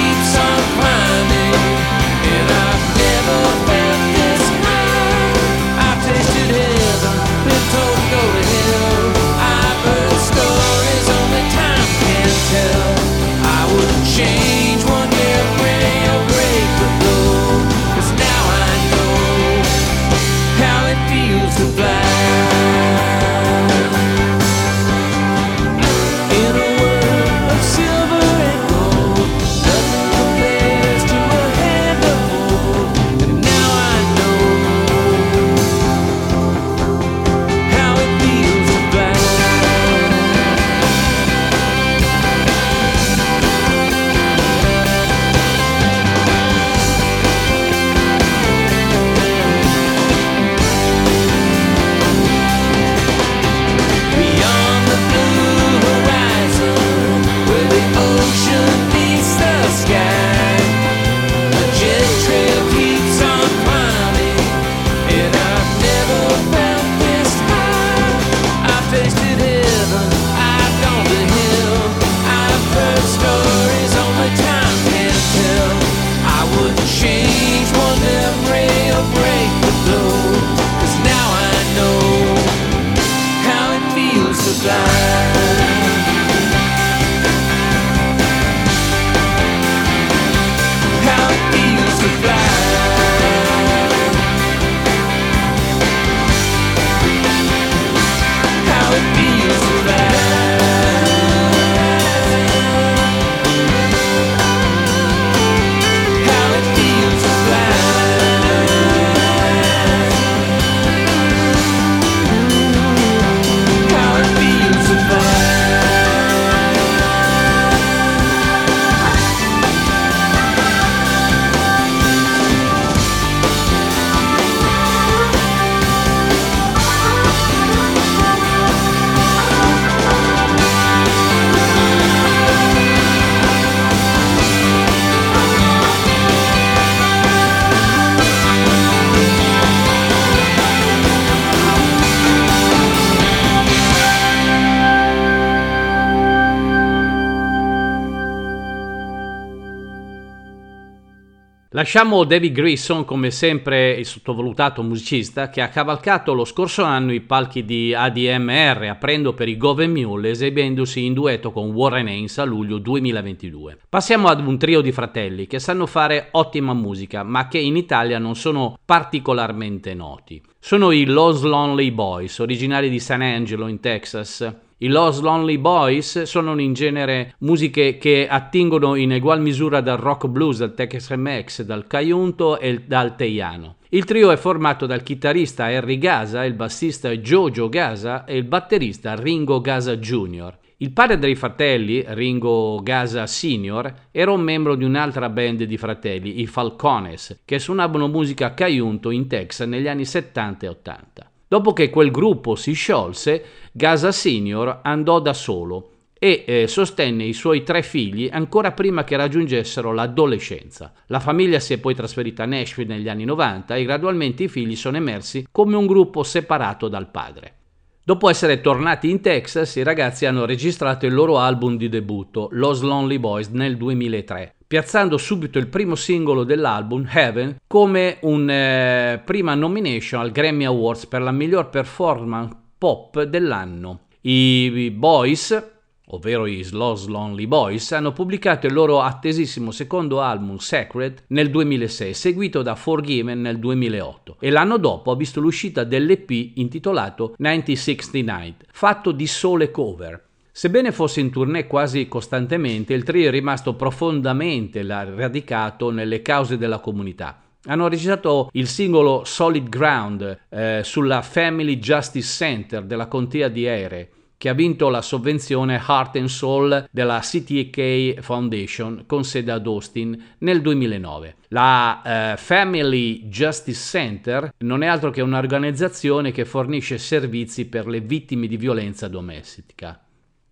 [151.93, 157.19] Lasciamo David Grissom come sempre il sottovalutato musicista che ha cavalcato lo scorso anno i
[157.19, 162.45] palchi di ADMR aprendo per i Goven Mule esibendosi in duetto con Warren Haynes a
[162.45, 163.79] luglio 2022.
[163.89, 168.19] Passiamo ad un trio di fratelli che sanno fare ottima musica ma che in Italia
[168.19, 170.41] non sono particolarmente noti.
[170.59, 176.23] Sono i Los Lonely Boys, originari di San Angelo in Texas i Los Lonely Boys
[176.23, 181.61] sono in genere musiche che attingono in egual misura dal rock blues, dal Texas MX,
[181.61, 183.75] dal caiunto e dal teiano.
[183.89, 189.13] Il trio è formato dal chitarrista Harry Gaza, il bassista Jojo Gaza e il batterista
[189.13, 190.57] Ringo Gaza Jr.
[190.77, 196.41] Il padre dei fratelli, Ringo Gaza Sr., era un membro di un'altra band di fratelli,
[196.41, 201.30] i Falcones, che suonavano musica caiunto in Texas negli anni 70 e 80.
[201.51, 203.43] Dopo che quel gruppo si sciolse,
[203.73, 209.17] Gaza Senior andò da solo e eh, sostenne i suoi tre figli ancora prima che
[209.17, 210.93] raggiungessero l'adolescenza.
[211.07, 214.77] La famiglia si è poi trasferita a Nashville negli anni 90 e gradualmente i figli
[214.77, 217.55] sono emersi come un gruppo separato dal padre.
[218.01, 222.79] Dopo essere tornati in Texas, i ragazzi hanno registrato il loro album di debutto, Los
[222.79, 229.53] Lonely Boys, nel 2003 piazzando subito il primo singolo dell'album, Heaven, come un eh, prima
[229.53, 234.03] nomination al Grammy Awards per la miglior performance pop dell'anno.
[234.21, 235.71] I Boys,
[236.05, 242.13] ovvero i Slow Lonely Boys, hanno pubblicato il loro attesissimo secondo album Sacred nel 2006,
[242.13, 249.11] seguito da Forgiven nel 2008 e l'anno dopo ha visto l'uscita dell'EP intitolato 1969, fatto
[249.11, 250.29] di sole cover.
[250.53, 256.79] Sebbene fosse in tournée quasi costantemente, il trio è rimasto profondamente radicato nelle cause della
[256.79, 257.41] comunità.
[257.65, 264.09] Hanno registrato il singolo Solid Ground eh, sulla Family Justice Center della contea di Erie,
[264.37, 270.19] che ha vinto la sovvenzione Heart and Soul della CTK Foundation con sede ad Austin
[270.39, 271.35] nel 2009.
[271.49, 278.01] La eh, Family Justice Center non è altro che un'organizzazione che fornisce servizi per le
[278.01, 279.97] vittime di violenza domestica.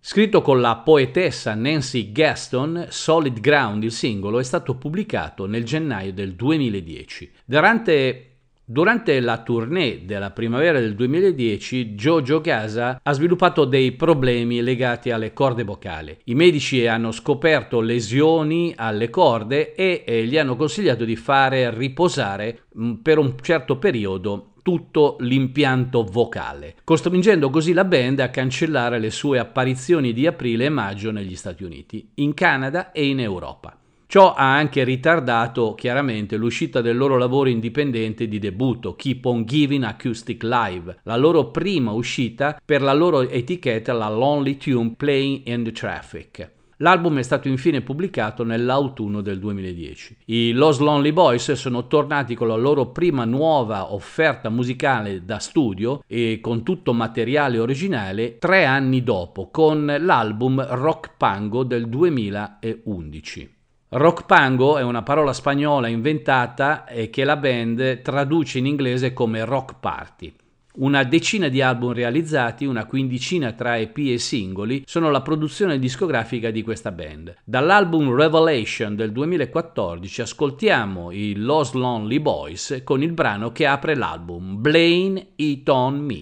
[0.02, 6.14] Scritto con la poetessa Nancy Gaston, Solid Ground, il singolo, è stato pubblicato nel gennaio
[6.14, 7.30] del 2010.
[7.44, 8.30] Durante
[8.70, 15.32] Durante la tournée della primavera del 2010, Jojo Gaza ha sviluppato dei problemi legati alle
[15.32, 16.16] corde vocali.
[16.26, 22.66] I medici hanno scoperto lesioni alle corde e eh, gli hanno consigliato di fare riposare
[22.72, 28.98] mh, mm, per un certo periodo tutto l'impianto vocale, costringendo così la band a cancellare
[28.98, 33.76] le sue apparizioni di aprile e maggio negli Stati Uniti, in Canada e in Europa.
[34.10, 39.84] Ciò ha anche ritardato chiaramente l'uscita del loro lavoro indipendente di debutto, Keep on Giving
[39.84, 45.62] Acoustic Live, la loro prima uscita per la loro etichetta, la Lonely Tune Playing in
[45.62, 46.58] the Traffic.
[46.82, 50.16] L'album è stato infine pubblicato nell'autunno del 2010.
[50.26, 56.02] I Los Lonely Boys sono tornati con la loro prima nuova offerta musicale da studio
[56.06, 63.54] e con tutto materiale originale tre anni dopo con l'album Rock Pango del 2011.
[63.90, 69.44] Rock Pango è una parola spagnola inventata e che la band traduce in inglese come
[69.44, 70.34] rock party.
[70.72, 76.52] Una decina di album realizzati, una quindicina tra EP e singoli, sono la produzione discografica
[76.52, 77.34] di questa band.
[77.44, 84.60] Dall'album Revelation del 2014 ascoltiamo i Los Lonely Boys con il brano che apre l'album
[84.60, 86.20] Blame It On Me.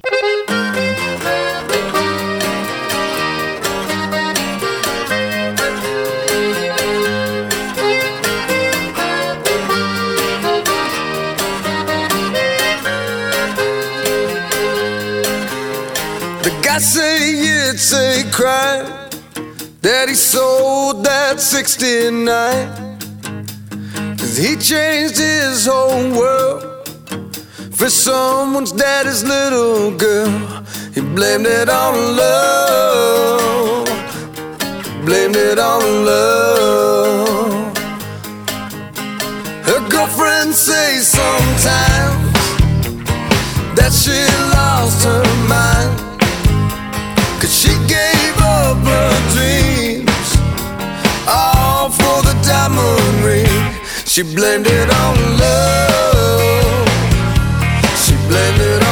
[16.78, 17.18] I say
[17.70, 18.86] it's a crime
[19.82, 22.24] that he sold that 69.
[24.16, 26.62] Cause he changed his whole world
[27.72, 30.30] for someone's daddy's little girl.
[30.94, 33.88] He blamed it on love,
[35.04, 37.76] blamed it on love.
[39.66, 42.32] Her girlfriend says sometimes
[43.74, 44.22] that she
[44.54, 46.07] lost her mind.
[49.34, 50.28] Dreams.
[51.26, 53.62] All for the diamond ring.
[54.04, 56.88] She blamed it on love.
[58.02, 58.87] She blamed it on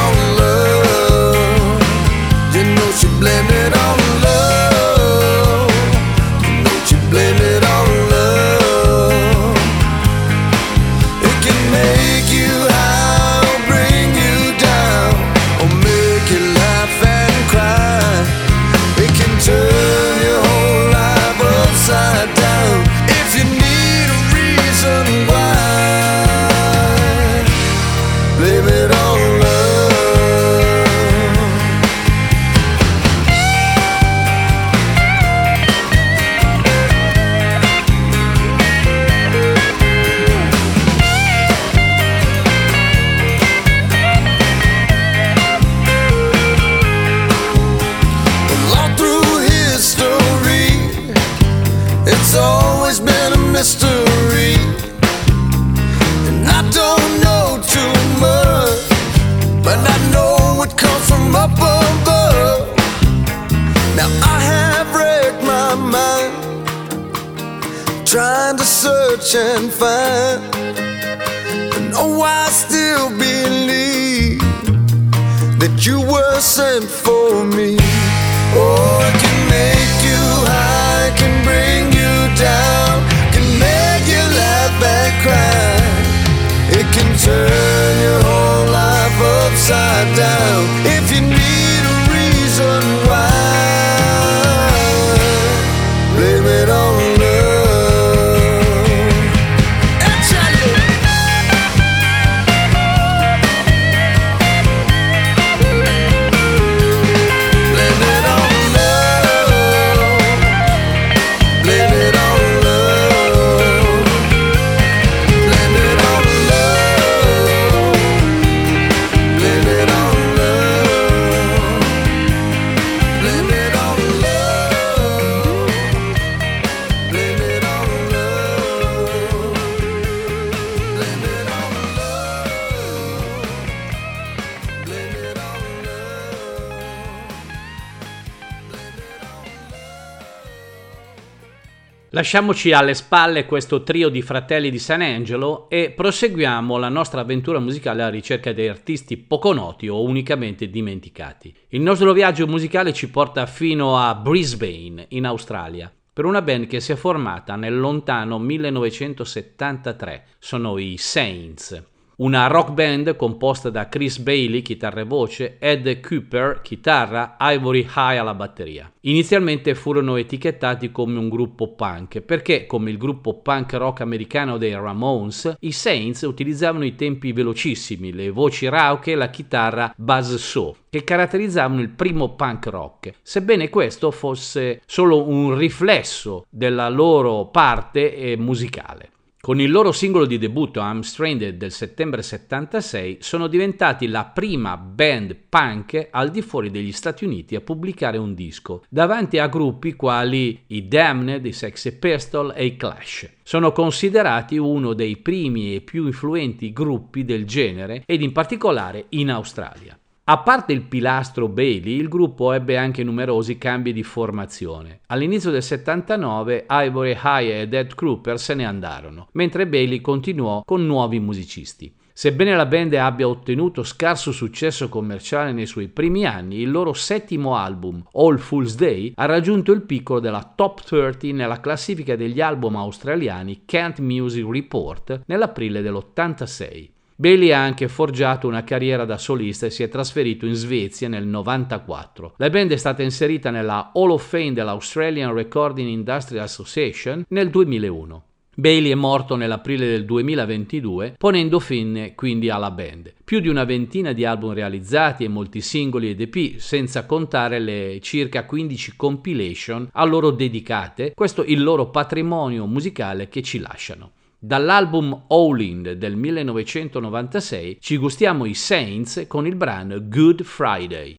[142.37, 147.61] Lasciamoci alle spalle questo trio di fratelli di San Angelo e proseguiamo la nostra avventura
[147.61, 151.57] musicale alla ricerca di artisti poco noti o unicamente dimenticati.
[151.69, 156.81] Il nostro viaggio musicale ci porta fino a Brisbane, in Australia, per una band che
[156.81, 160.27] si è formata nel lontano 1973.
[160.39, 161.95] Sono i Saints.
[162.19, 168.17] Una rock band composta da Chris Bailey, chitarra e voce, Ed Cooper, chitarra, Ivory High
[168.17, 168.91] alla batteria.
[169.01, 174.73] Inizialmente furono etichettati come un gruppo punk, perché, come il gruppo punk rock americano dei
[174.73, 181.05] Ramones, i Saints utilizzavano i tempi velocissimi, le voci rauche e la chitarra buzzsaw, che
[181.05, 188.39] caratterizzavano il primo punk rock, sebbene questo fosse solo un riflesso della loro parte eh,
[188.39, 189.11] musicale.
[189.47, 194.77] Con il loro singolo di debutto I'm Stranded del settembre 76 sono diventati la prima
[194.77, 199.95] band punk al di fuori degli Stati Uniti a pubblicare un disco, davanti a gruppi
[199.95, 203.35] quali i Damned, i Sexy Pistol e i Clash.
[203.45, 209.31] Sono considerati uno dei primi e più influenti gruppi del genere ed in particolare in
[209.31, 209.97] Australia.
[210.29, 214.99] A parte il pilastro Bailey, il gruppo ebbe anche numerosi cambi di formazione.
[215.07, 220.85] All'inizio del 79 Ivory High ed Ed Kruper se ne andarono, mentre Bailey continuò con
[220.85, 221.95] nuovi musicisti.
[222.13, 227.55] Sebbene la band abbia ottenuto scarso successo commerciale nei suoi primi anni, il loro settimo
[227.55, 232.75] album, All Fool's Day, ha raggiunto il picco della top 30 nella classifica degli album
[232.75, 236.95] australiani Kent Music Report nell'aprile dell'86.
[237.19, 241.27] Bailey ha anche forgiato una carriera da solista e si è trasferito in Svezia nel
[241.27, 242.35] 94.
[242.37, 248.25] La band è stata inserita nella Hall of Fame dell'Australian Recording Industry Association nel 2001.
[248.55, 253.15] Bailey è morto nell'aprile del 2022, ponendo fine quindi alla band.
[253.25, 257.99] Più di una ventina di album realizzati e molti singoli ed EP, senza contare le
[258.03, 264.13] circa 15 compilation a loro dedicate, questo il loro patrimonio musicale che ci lasciano.
[264.47, 271.17] Dall'album All In del 1996 ci gustiamo i Saints con il brano Good Friday.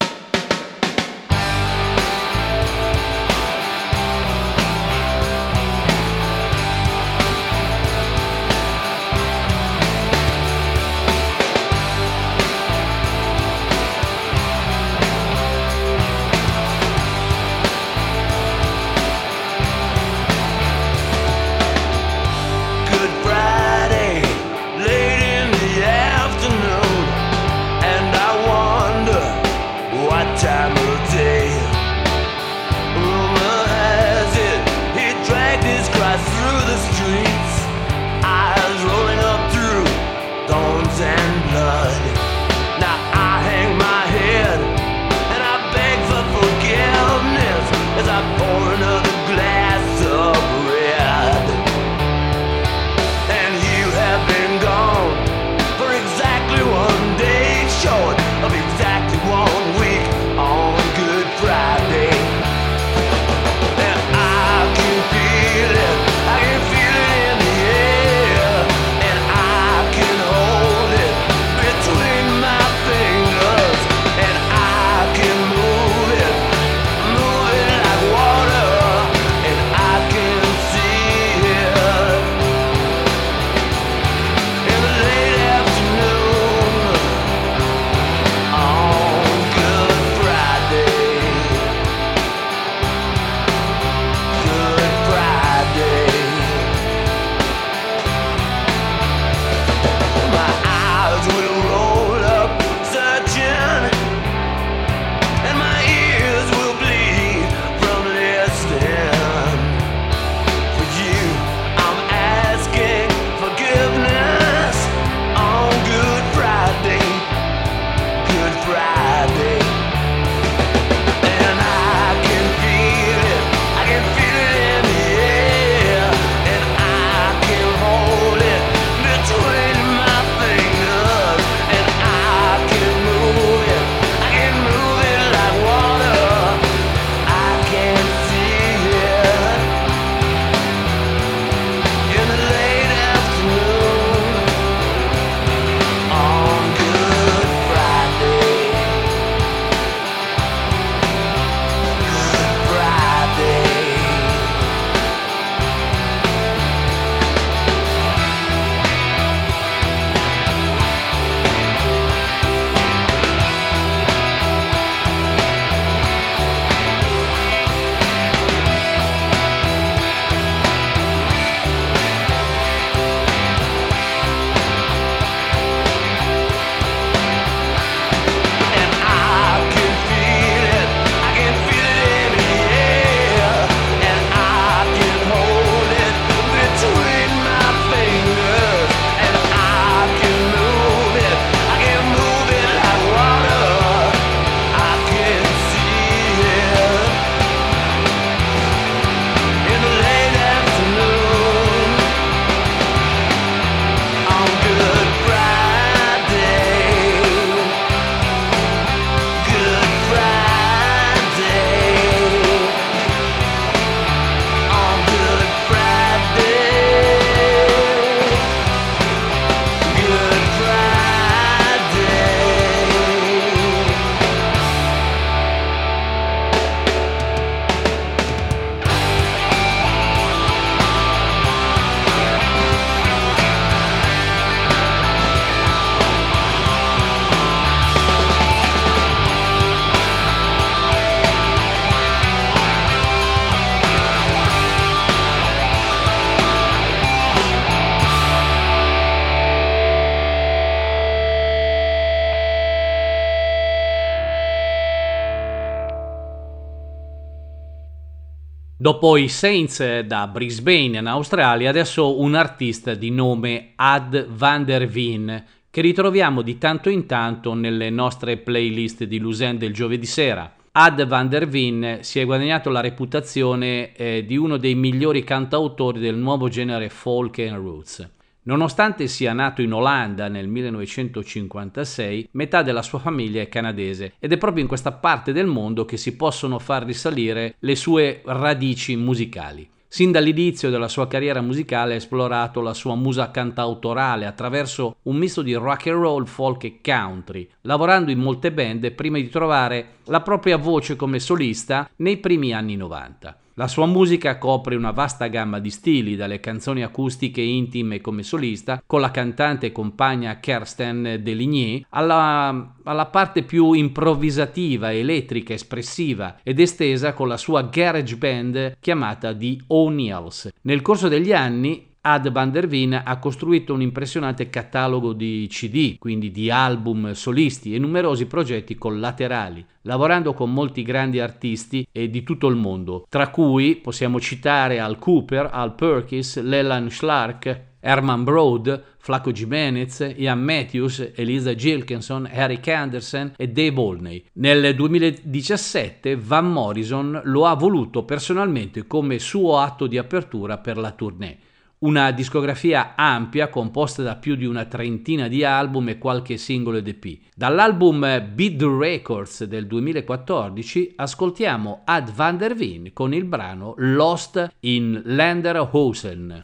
[259.00, 264.88] Dopo i Saints da Brisbane in Australia, adesso un artista di nome Ad van der
[264.88, 270.52] Veen, che ritroviamo di tanto in tanto nelle nostre playlist di Lusen del giovedì sera.
[270.72, 276.00] Ad van der Veen si è guadagnato la reputazione eh, di uno dei migliori cantautori
[276.00, 278.17] del nuovo genere folk and roots.
[278.48, 284.38] Nonostante sia nato in Olanda nel 1956, metà della sua famiglia è canadese ed è
[284.38, 289.70] proprio in questa parte del mondo che si possono far risalire le sue radici musicali.
[289.90, 295.42] Sin dall'inizio della sua carriera musicale ha esplorato la sua musa cantautorale attraverso un misto
[295.42, 300.22] di rock and roll, folk e country, lavorando in molte band prima di trovare la
[300.22, 303.40] propria voce come solista nei primi anni 90.
[303.60, 308.84] La sua musica copre una vasta gamma di stili, dalle canzoni acustiche intime come solista,
[308.86, 316.60] con la cantante e compagna Kersten Deligny, alla, alla parte più improvvisativa, elettrica, espressiva ed
[316.60, 320.52] estesa con la sua garage band chiamata The O'Neills.
[320.62, 325.98] Nel corso degli anni Ad van der Veen ha costruito un impressionante catalogo di CD,
[325.98, 332.48] quindi di album solisti e numerosi progetti collaterali, lavorando con molti grandi artisti di tutto
[332.48, 339.34] il mondo, tra cui possiamo citare Al Cooper, Al Perkins, Leland Schlark, Herman Broad, Flaco
[339.34, 344.24] Jimenez, Ian Matthews, Elisa Gilkinson, Eric Anderson e Dave Olney.
[344.36, 350.92] Nel 2017 Van Morrison lo ha voluto personalmente come suo atto di apertura per la
[350.92, 351.38] tournée
[351.80, 356.88] una discografia ampia composta da più di una trentina di album e qualche singolo ed
[356.88, 357.20] EP.
[357.36, 365.02] Dall'album the Records del 2014 ascoltiamo Ad van der Veen con il brano Lost in
[365.06, 366.42] Landerhosen.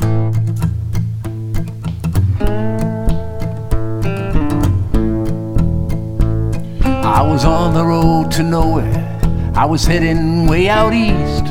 [7.06, 9.20] I was on the road to nowhere.
[9.56, 11.46] I was heading way out east,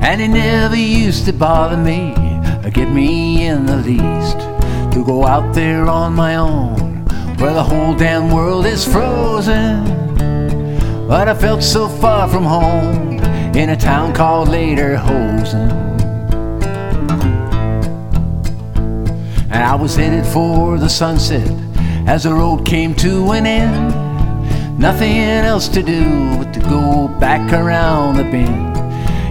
[0.00, 2.35] and it never used to bother me
[2.70, 4.38] get me in the least
[4.92, 7.04] to go out there on my own
[7.38, 9.84] where the whole damn world is frozen.
[11.06, 13.18] But I felt so far from home
[13.54, 15.70] in a town called Lederhosen.
[19.50, 21.48] And I was headed for the sunset
[22.08, 24.78] as the road came to an end.
[24.78, 28.75] Nothing else to do but to go back around the bend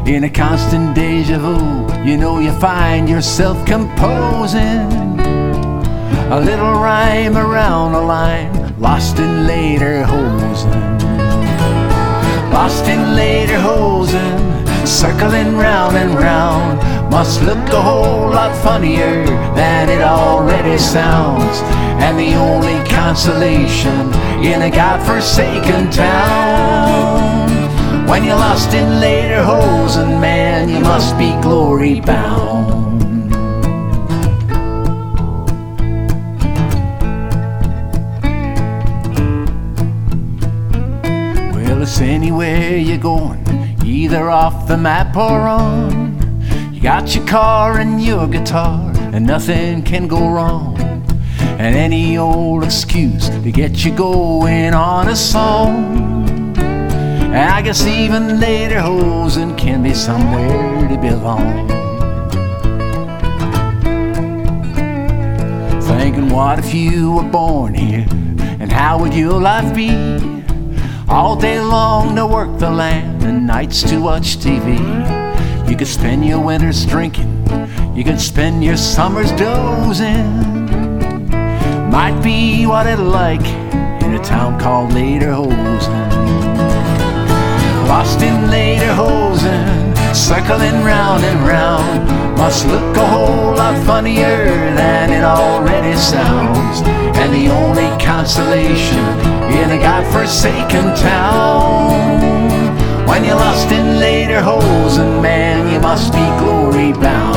[0.08, 1.58] in a constant deja vu.
[2.04, 4.92] You know, you find yourself composing
[6.32, 11.00] a little rhyme around a line, lost in later hosen.
[12.52, 14.38] Lost in later hosen,
[14.86, 16.80] circling round and round.
[17.12, 19.26] Must look a whole lot funnier
[19.56, 21.62] than it already sounds.
[22.04, 24.14] And the only consolation
[24.44, 27.25] in a godforsaken town
[28.08, 33.32] when you're lost in later holes, and man, you must be glory bound.
[41.54, 43.44] Well, it's anywhere you're going,
[43.84, 46.16] either off the map or on.
[46.74, 50.78] You got your car and your guitar, and nothing can go wrong.
[51.58, 56.15] And any old excuse to get you going on a song.
[57.38, 61.68] I guess even later hosen can be somewhere to belong.
[65.82, 68.06] Thinking, what if you were born here?
[68.60, 69.90] And how would your life be?
[71.10, 74.80] All day long to work the land and nights to watch TV.
[75.70, 77.46] You could spend your winters drinking,
[77.96, 80.40] you could spend your summers dozing.
[81.92, 83.46] Might be what it's like
[84.04, 86.25] in a town called Lederhosen
[87.88, 92.38] lost in later hosen, circling round and round.
[92.38, 94.46] Must look a whole lot funnier
[94.76, 96.82] than it already sounds.
[97.18, 99.06] And the only consolation
[99.60, 102.26] in a godforsaken town.
[103.08, 107.35] When you're lost in later hosen, man, you must be glory bound.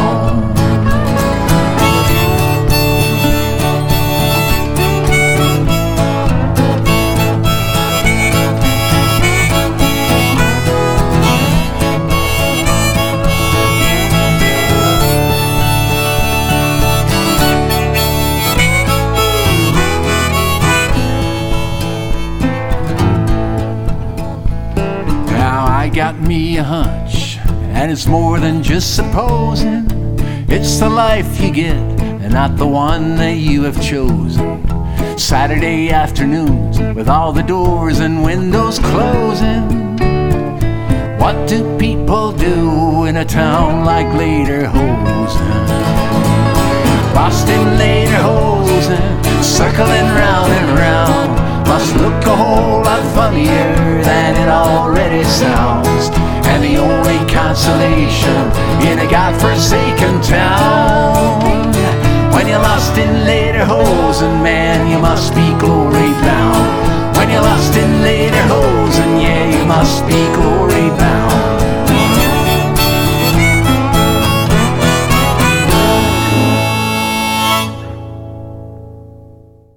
[26.28, 27.38] Me a hunch,
[27.72, 29.86] and it's more than just supposing.
[30.46, 34.62] It's the life you get, and not the one that you have chosen.
[35.18, 39.96] Saturday afternoons, with all the doors and windows closing.
[41.18, 45.48] What do people do in a town like Lederhosen?
[47.14, 51.37] Boston Lederhosen, circling round and round,
[51.68, 53.68] must look a whole lot funnier
[54.02, 56.08] than it already sounds.
[56.50, 58.40] And the only consolation
[58.88, 61.68] in a godforsaken town.
[62.32, 67.16] When you're lost in Lederhosen, man, you must be glory bound.
[67.16, 71.07] When you're lost in Lederhosen, yeah, you must be glory bound.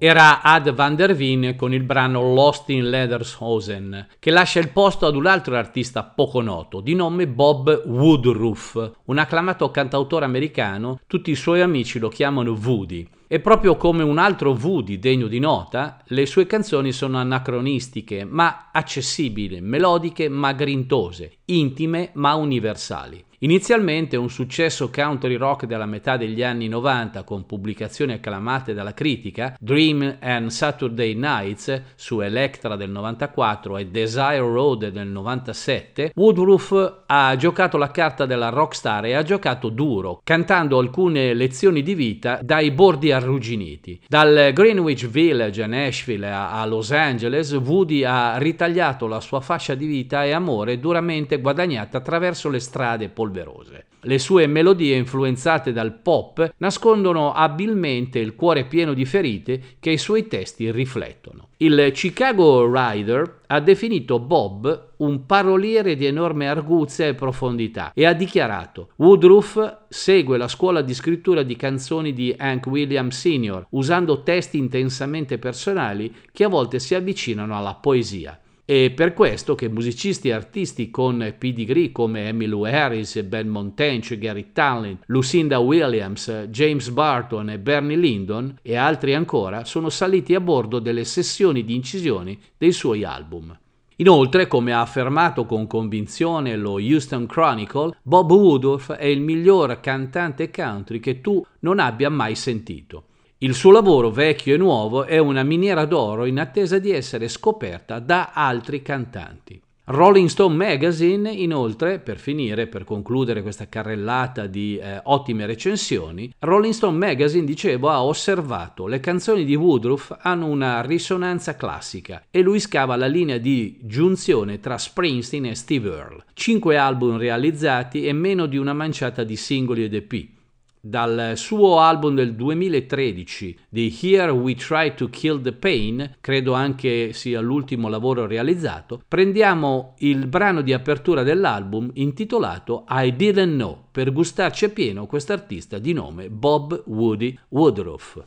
[0.03, 5.06] Era Ad van der Wien con il brano Lost in Lederhosen, che lascia il posto
[5.06, 11.30] ad un altro artista poco noto, di nome Bob Woodruff, un acclamato cantautore americano, tutti
[11.30, 13.07] i suoi amici lo chiamano Woody.
[13.28, 18.69] E proprio come un altro Woody degno di nota, le sue canzoni sono anacronistiche, ma
[18.72, 23.23] accessibili, melodiche ma grintose, intime ma universali.
[23.43, 29.55] Inizialmente un successo country rock della metà degli anni 90 con pubblicazioni acclamate dalla critica,
[29.59, 37.35] Dream and Saturday Nights su Electra del 94 e Desire Road del 97, Woodruff ha
[37.35, 42.69] giocato la carta della rockstar e ha giocato duro, cantando alcune lezioni di vita dai
[42.69, 44.01] bordi arrugginiti.
[44.07, 49.88] Dal Greenwich Village a Nashville a Los Angeles, Woody ha ritagliato la sua fascia di
[49.88, 53.86] vita e amore duramente guadagnata attraverso le strade polverose polverose.
[54.02, 59.98] Le sue melodie influenzate dal pop nascondono abilmente il cuore pieno di ferite che i
[59.98, 61.49] suoi testi riflettono.
[61.58, 68.14] Il Chicago Rider ha definito Bob un paroliere di enorme arguzia e profondità e ha
[68.14, 74.58] dichiarato Woodruff segue la scuola di scrittura di canzoni di Hank Williams Sr., usando testi
[74.58, 78.40] intensamente personali che a volte si avvicinano alla poesia.
[78.63, 84.51] È per questo che musicisti e artisti con pedigree come Emmylou Harris, Ben Montench, Gary
[84.53, 90.79] Tallin, Lucinda Williams, James Barton e Bernie Lyndon e altri ancora sono saliti a bordo
[90.79, 93.57] delle sessioni di incisioni dei suoi album.
[93.97, 100.49] Inoltre, come ha affermato con convinzione lo Houston Chronicle, Bob Woodruff è il miglior cantante
[100.49, 103.05] country che tu non abbia mai sentito.
[103.43, 107.97] Il suo lavoro, vecchio e nuovo, è una miniera d'oro in attesa di essere scoperta
[107.97, 109.59] da altri cantanti.
[109.85, 116.72] Rolling Stone Magazine, inoltre, per finire, per concludere questa carrellata di eh, ottime recensioni, Rolling
[116.72, 122.59] Stone Magazine, dicevo, ha osservato le canzoni di Woodruff hanno una risonanza classica e lui
[122.59, 126.26] scava la linea di giunzione tra Springsteen e Steve Earle.
[126.34, 130.39] Cinque album realizzati e meno di una manciata di singoli ed EP.
[130.84, 137.14] Dal suo album del 2013, The Here We Try to Kill the Pain, credo anche
[137.14, 144.12] sia l'ultimo lavoro realizzato, prendiamo il brano di apertura dell'album intitolato I Didn't Know per
[144.12, 148.24] gustarci appieno quest'artista di nome Bob Woody Woodruff.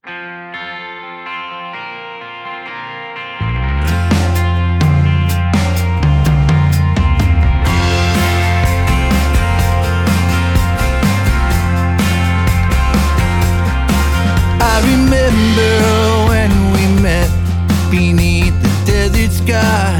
[17.94, 19.94] Beneath the desert sky.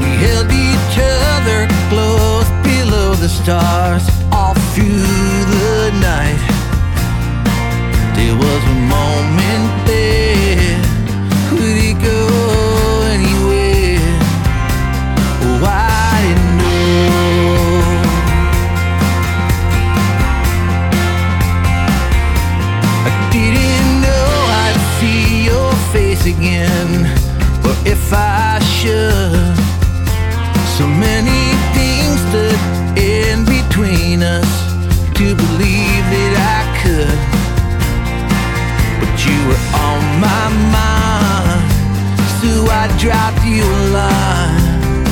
[0.00, 0.96] We held each
[1.28, 6.42] other close below the stars all through the night.
[8.16, 9.35] There was a moment
[28.06, 29.56] if I should.
[30.76, 31.42] So many
[31.74, 32.60] things stood
[32.96, 34.50] in between us
[35.18, 37.18] to believe that I could.
[39.00, 40.46] But you were on my
[40.76, 41.66] mind,
[42.38, 45.04] so I dropped you a line.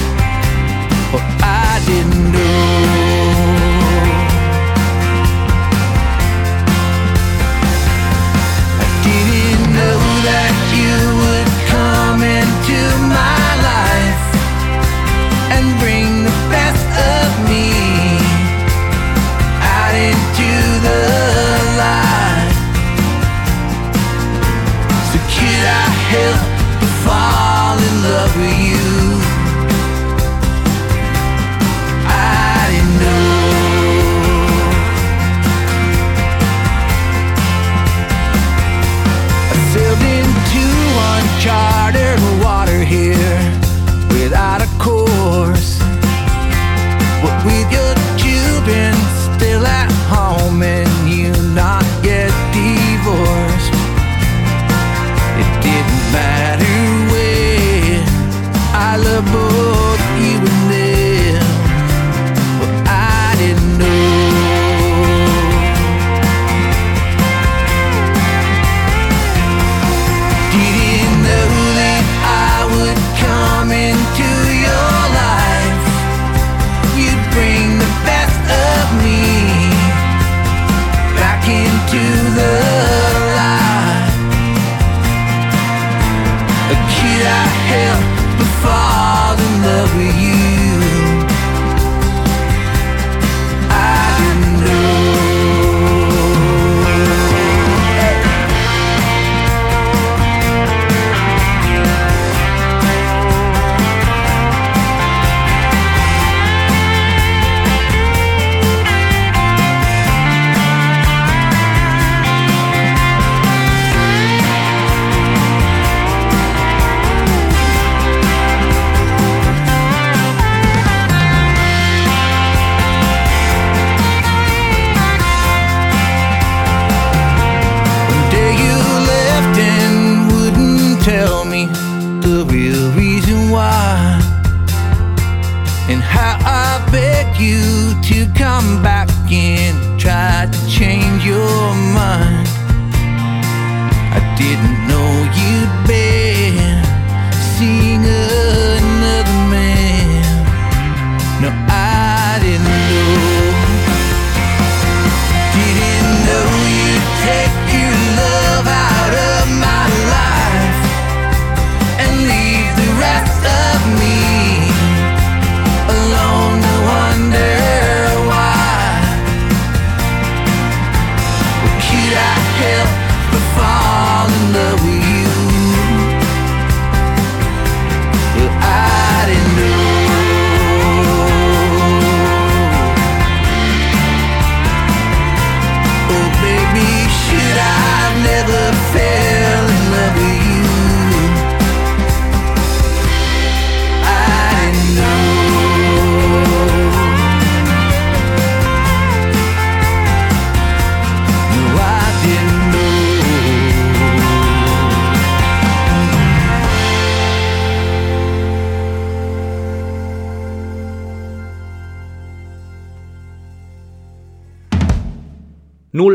[1.14, 3.13] Oh, I didn't know.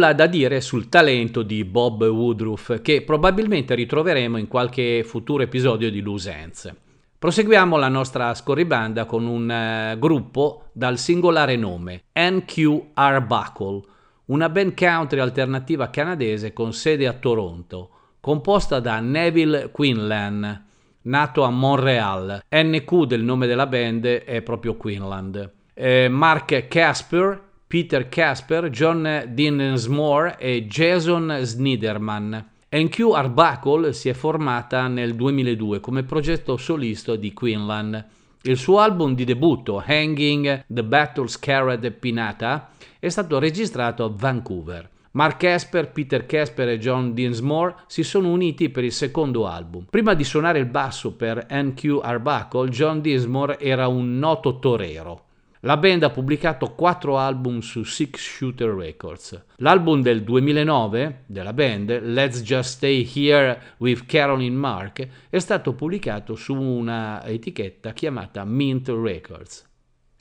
[0.10, 5.92] Nulla da dire sul talento di Bob Woodruff, che probabilmente ritroveremo in qualche futuro episodio
[5.92, 6.74] di Loose Ends.
[7.20, 13.82] Proseguiamo la nostra scorribanda con un eh, gruppo dal singolare nome NQ Arbuckle,
[14.26, 20.66] una band country alternativa canadese con sede a Toronto, composta da Neville Quinlan,
[21.02, 22.46] nato a Montreal.
[22.50, 25.52] NQ del nome della band è proprio Quinland.
[25.74, 32.50] Eh, Mark Casper, Peter Casper, John Dinsmore e Jason Sniderman.
[32.68, 38.04] NQ Arbuckle si è formata nel 2002 come progetto solista di Quinlan.
[38.42, 44.90] Il suo album di debutto, Hanging the Battle Scarred Pinata, è stato registrato a Vancouver.
[45.12, 49.86] Mark Casper, Peter Casper e John Dinsmore si sono uniti per il secondo album.
[49.88, 55.26] Prima di suonare il basso per NQ Arbuckle, John Dinsmore era un noto torero.
[55.64, 59.44] La band ha pubblicato quattro album su Six Shooter Records.
[59.58, 66.36] L'album del 2009 della band, Let's Just Stay Here with Caroline Mark, è stato pubblicato
[66.36, 69.68] su una etichetta chiamata Mint Records.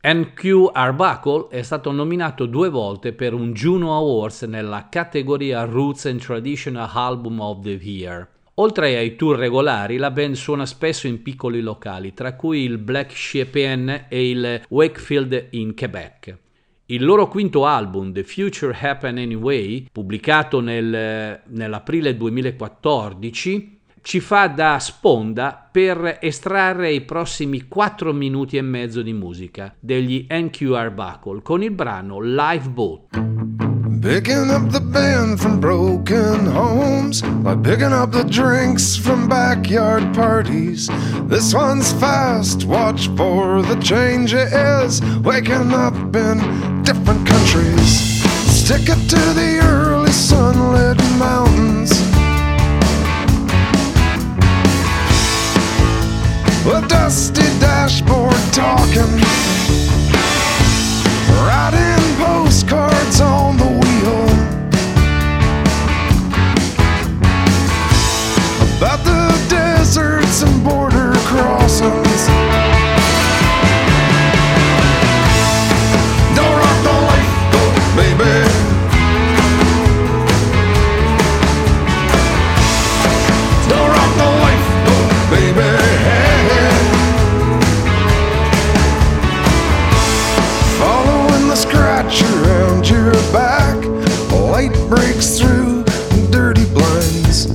[0.03, 6.19] NQ Arbuckle è stato nominato due volte per un Juno Awards nella categoria Roots and
[6.19, 8.29] Traditional Album of the Year.
[8.61, 13.17] Oltre ai tour regolari, la band suona spesso in piccoli locali, tra cui il Black
[13.17, 16.37] Sheep Inn e il Wakefield in Quebec.
[16.87, 24.81] Il loro quinto album, The Future Happen Anyway, pubblicato nel, nell'aprile 2014, ci fa da
[24.81, 31.63] sponda per estrarre i prossimi 4 minuti e mezzo di musica degli NQ Arbuckle con
[31.63, 33.78] il brano Lifeboat.
[34.01, 40.89] Picking up the band from broken homes, like picking up the drinks from backyard parties.
[41.27, 45.03] This one's fast, watch for the change it is.
[45.19, 48.23] Waking up in different countries.
[48.47, 51.91] Stick it to the early sunlit mountains.
[56.67, 59.21] A dusty dashboard talking.
[61.43, 63.88] Writing postcards on the
[70.69, 72.23] border crossings.
[76.37, 78.35] Don't rock the lifeboat, baby.
[83.71, 84.29] Don't rock the
[85.35, 85.73] baby.
[90.79, 93.77] Following the scratch around your back,
[94.33, 95.85] light breaks through
[96.31, 97.47] dirty blinds.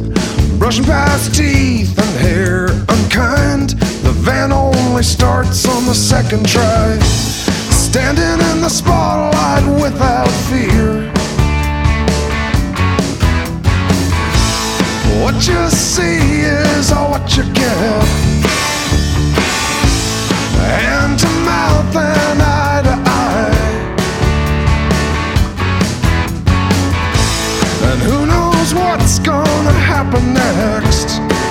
[0.58, 1.53] Brushing past teeth
[5.04, 6.98] starts on the second try.
[7.70, 11.12] Standing in the spotlight without fear.
[15.22, 18.04] What you see is all what you get.
[20.56, 23.56] Hand to mouth and eye to eye.
[27.90, 31.43] And who knows what's gonna happen next?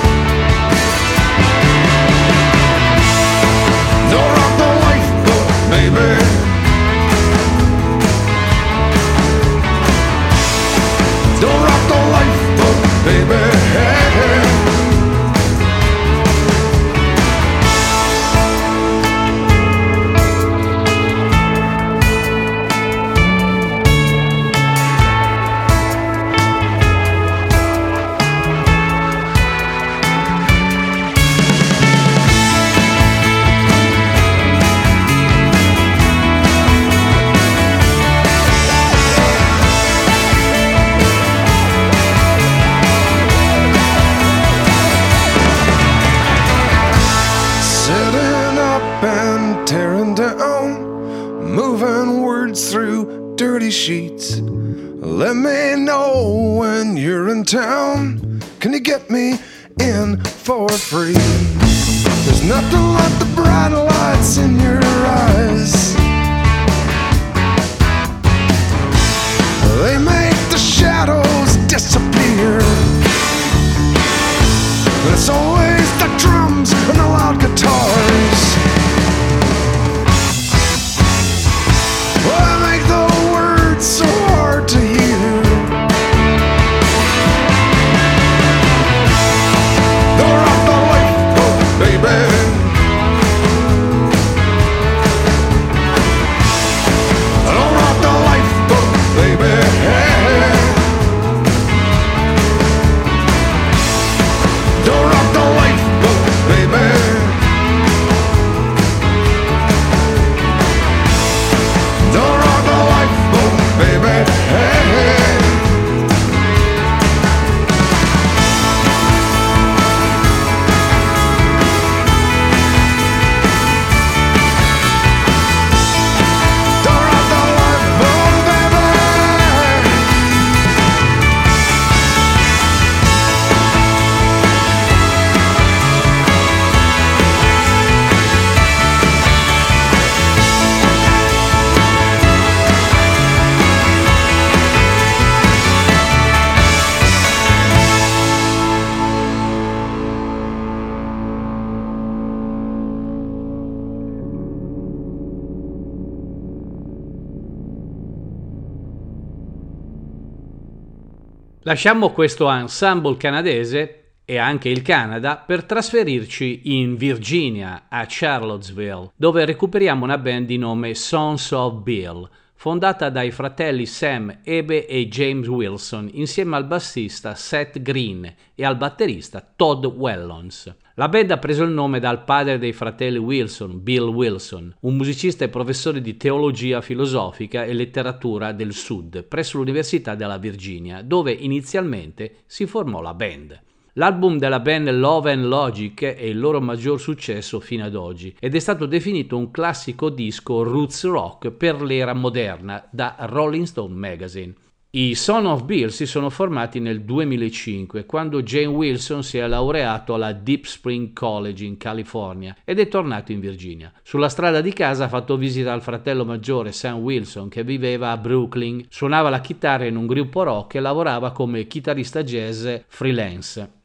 [161.72, 169.46] Lasciamo questo ensemble canadese e anche il Canada per trasferirci in Virginia, a Charlottesville, dove
[169.46, 175.48] recuperiamo una band di nome Sons of Bill, fondata dai fratelli Sam Ebe e James
[175.48, 180.76] Wilson insieme al bassista Seth Green e al batterista Todd Wellons.
[180.96, 185.42] La band ha preso il nome dal padre dei fratelli Wilson, Bill Wilson, un musicista
[185.42, 192.42] e professore di teologia filosofica e letteratura del Sud presso l'Università della Virginia, dove inizialmente
[192.44, 193.58] si formò la band.
[193.94, 198.54] L'album della band Love and Logic è il loro maggior successo fino ad oggi ed
[198.54, 204.54] è stato definito un classico disco roots rock per l'era moderna da Rolling Stone Magazine.
[204.94, 210.12] I Son of Bill si sono formati nel 2005 quando Jane Wilson si è laureato
[210.12, 213.90] alla Deep Spring College in California ed è tornato in Virginia.
[214.02, 218.18] Sulla strada di casa ha fatto visita al fratello maggiore Sam Wilson che viveva a
[218.18, 223.80] Brooklyn, suonava la chitarra in un gruppo rock e lavorava come chitarrista jazz freelance.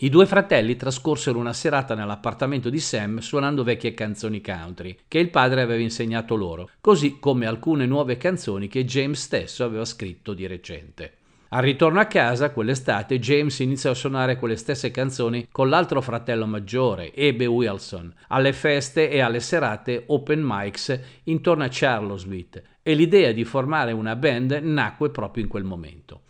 [0.00, 5.28] I due fratelli trascorsero una serata nell'appartamento di Sam suonando vecchie canzoni country che il
[5.28, 10.46] padre aveva insegnato loro, così come alcune nuove canzoni che James stesso aveva scritto di
[10.46, 11.14] recente.
[11.48, 16.46] Al ritorno a casa quell'estate James iniziò a suonare quelle stesse canzoni con l'altro fratello
[16.46, 23.32] maggiore, Ebe Wilson, alle feste e alle serate open mics intorno a Charlottesville e l'idea
[23.32, 26.20] di formare una band nacque proprio in quel momento.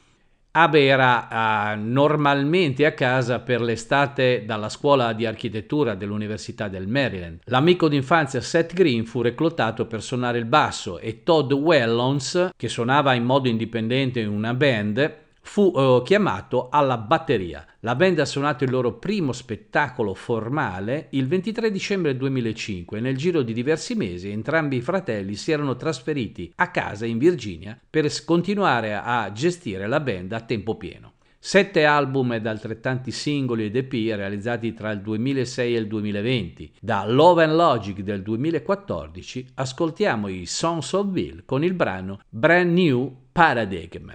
[0.61, 7.43] Abe era uh, normalmente a casa per l'estate dalla scuola di architettura dell'Università del Maryland.
[7.45, 13.15] L'amico d'infanzia Seth Green fu reclutato per suonare il basso e Todd Wellons, che suonava
[13.15, 17.65] in modo indipendente in una band, fu uh, chiamato alla batteria.
[17.81, 23.17] La band ha suonato il loro primo spettacolo formale il 23 dicembre 2005 e nel
[23.17, 28.07] giro di diversi mesi entrambi i fratelli si erano trasferiti a casa in Virginia per
[28.25, 31.15] continuare a gestire la band a tempo pieno.
[31.39, 36.73] Sette album ed altrettanti singoli ed EP realizzati tra il 2006 e il 2020.
[36.79, 42.71] Da Love and Logic del 2014 ascoltiamo i Sons of Bill con il brano Brand
[42.71, 44.13] New Paradigm.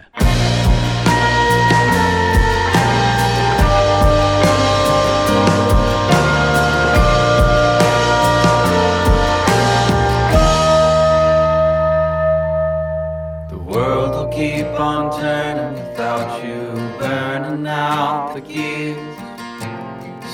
[14.84, 16.60] On turning without you
[17.00, 19.18] burning out the gears.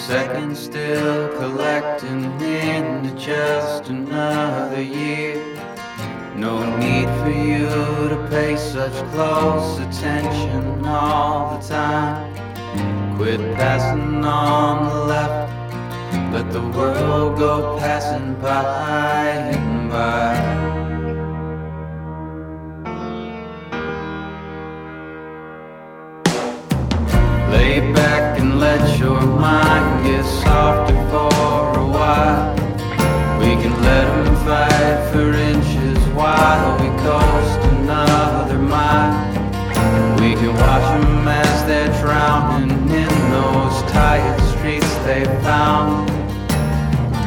[0.07, 5.35] Seconds still collecting into just another year.
[6.35, 7.69] No need for you
[8.13, 12.33] to pay such close attention all the time.
[13.17, 20.68] Quit passing on the left, let the world go passing by and by.
[27.51, 32.53] Lay back and let your mind get softer for a while.
[33.39, 39.15] We can let them fight for inches while we coast another mile.
[40.19, 46.07] We can watch them as they're drowning in those tired streets they found.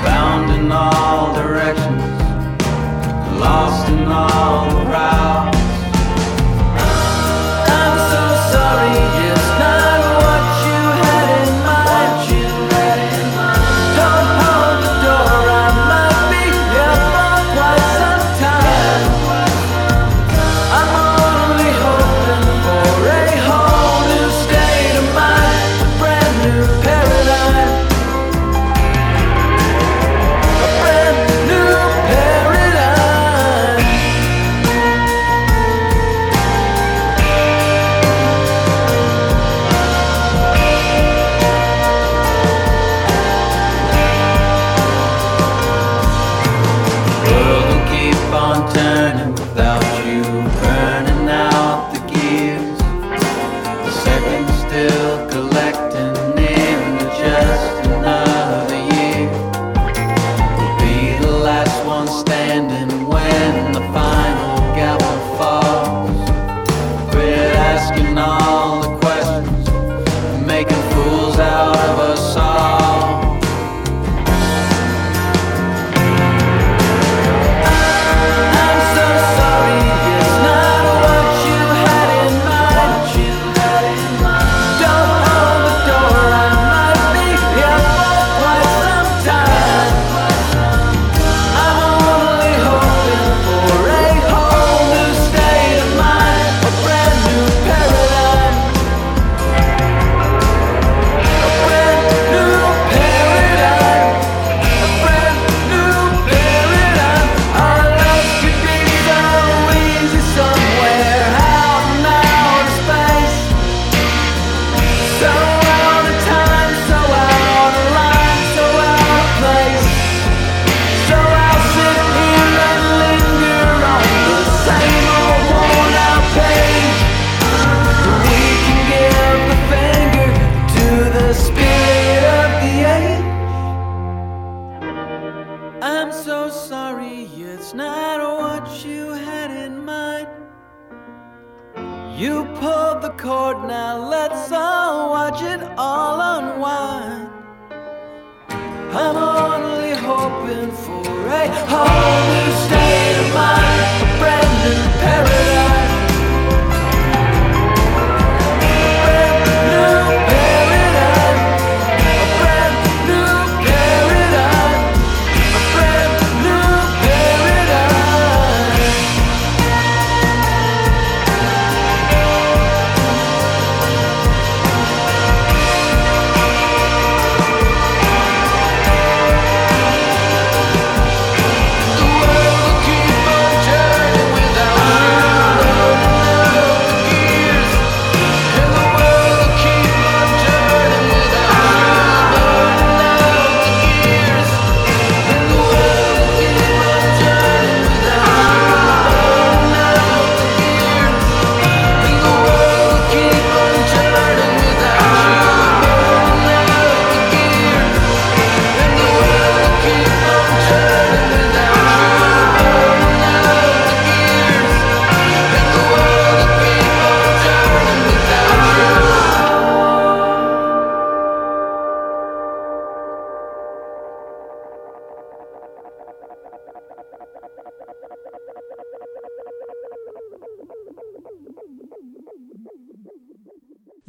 [0.05, 2.03] Bound in all directions,
[3.41, 5.62] lost in all around.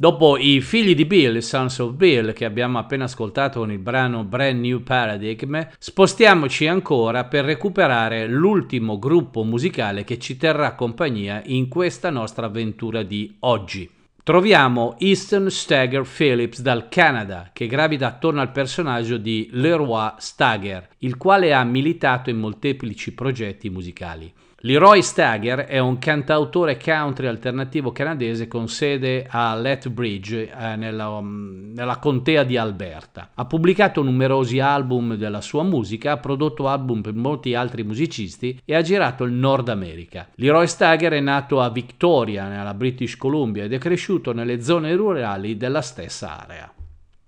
[0.03, 4.25] Dopo i figli di Bill, Sons of Bill, che abbiamo appena ascoltato con il brano
[4.25, 11.69] Brand New Paradigm, spostiamoci ancora per recuperare l'ultimo gruppo musicale che ci terrà compagnia in
[11.69, 13.89] questa nostra avventura di oggi.
[14.21, 21.15] Troviamo Easton Stagger Phillips dal Canada, che gravita attorno al personaggio di Leroy Stagger, il
[21.15, 24.29] quale ha militato in molteplici progetti musicali.
[24.65, 31.73] Leroy Stagger è un cantautore country alternativo canadese con sede a Lethbridge, eh, nella, um,
[31.75, 33.31] nella, contea di Alberta.
[33.33, 38.73] Ha pubblicato numerosi album della sua musica, ha prodotto album per molti altri musicisti e
[38.73, 40.29] ha girato il Nord America.
[40.35, 45.57] Leroy Stagger è nato a Victoria, nella British Columbia, ed è cresciuto nelle zone rurali
[45.57, 46.73] della stessa area.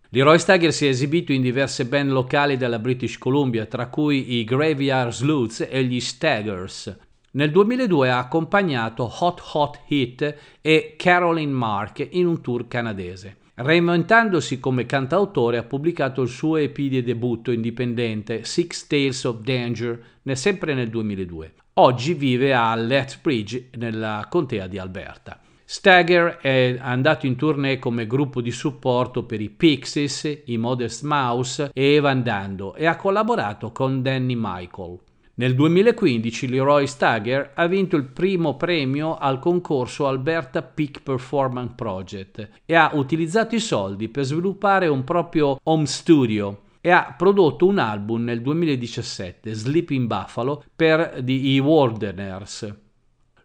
[0.08, 4.46] Leroy Stagger si è esibito in diverse band locali della British Columbia, tra cui i
[4.46, 6.98] Graveyard Sleuths e gli Staggers.
[7.36, 13.36] Nel 2002 ha accompagnato Hot Hot Hit e Caroline Mark in un tour canadese.
[13.56, 20.02] Reinventandosi come cantautore ha pubblicato il suo EP di debutto indipendente Six Tales of Danger
[20.32, 21.54] sempre nel 2002.
[21.74, 25.38] Oggi vive a Lethbridge nella contea di Alberta.
[25.66, 31.70] Stagger è andato in tournée come gruppo di supporto per i Pixies, i Modest Mouse
[31.74, 35.00] e Evan Dando e ha collaborato con Danny Michael.
[35.38, 42.50] Nel 2015 Leroy Stagger ha vinto il primo premio al concorso Alberta Peak Performance Project
[42.66, 47.80] e ha utilizzato i soldi per sviluppare un proprio home studio e ha prodotto un
[47.80, 52.85] album nel 2017, Sleeping Buffalo, per The Wardeners.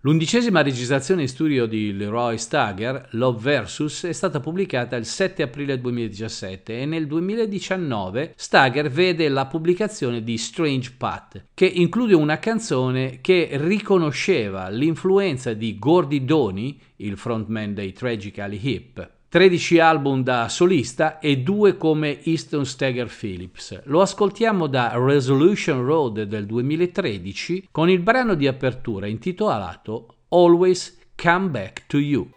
[0.02, 5.78] L'undicesima registrazione in studio di Leroy Stagger, Love Versus, è stata pubblicata il 7 aprile
[5.78, 13.18] 2017 e nel 2019 Stagger vede la pubblicazione di Strange Path, che include una canzone
[13.20, 19.18] che riconosceva l'influenza di Gordy Doney, il frontman dei Tragically Hip.
[19.30, 23.82] 13 album da solista e due come Easton Stagger Phillips.
[23.84, 31.48] Lo ascoltiamo da Resolution Road del 2013 con il brano di apertura intitolato Always Come
[31.48, 32.28] Back to You.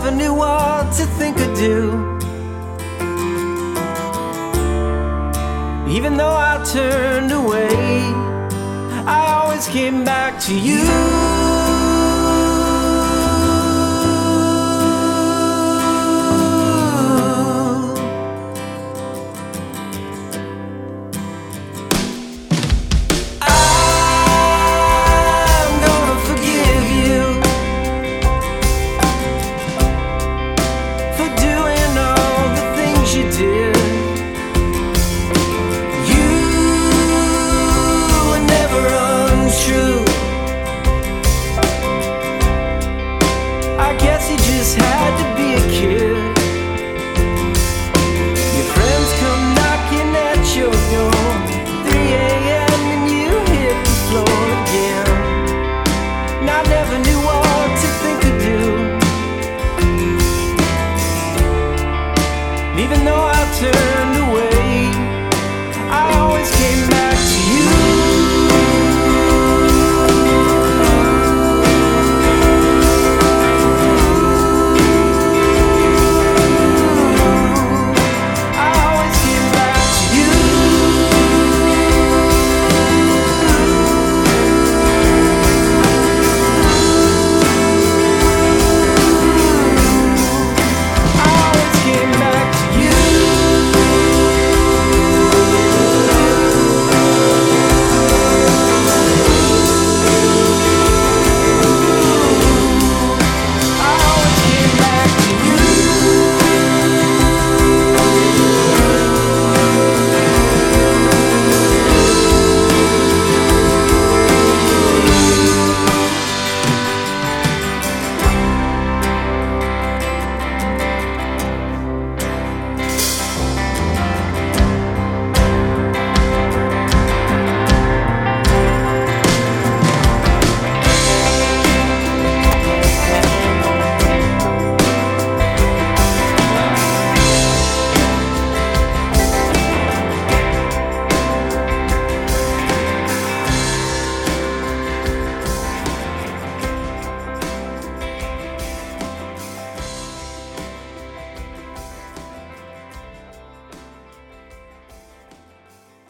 [0.00, 1.90] Never knew what to think or do.
[5.90, 7.68] Even though I turned away,
[9.06, 11.17] I always came back to you.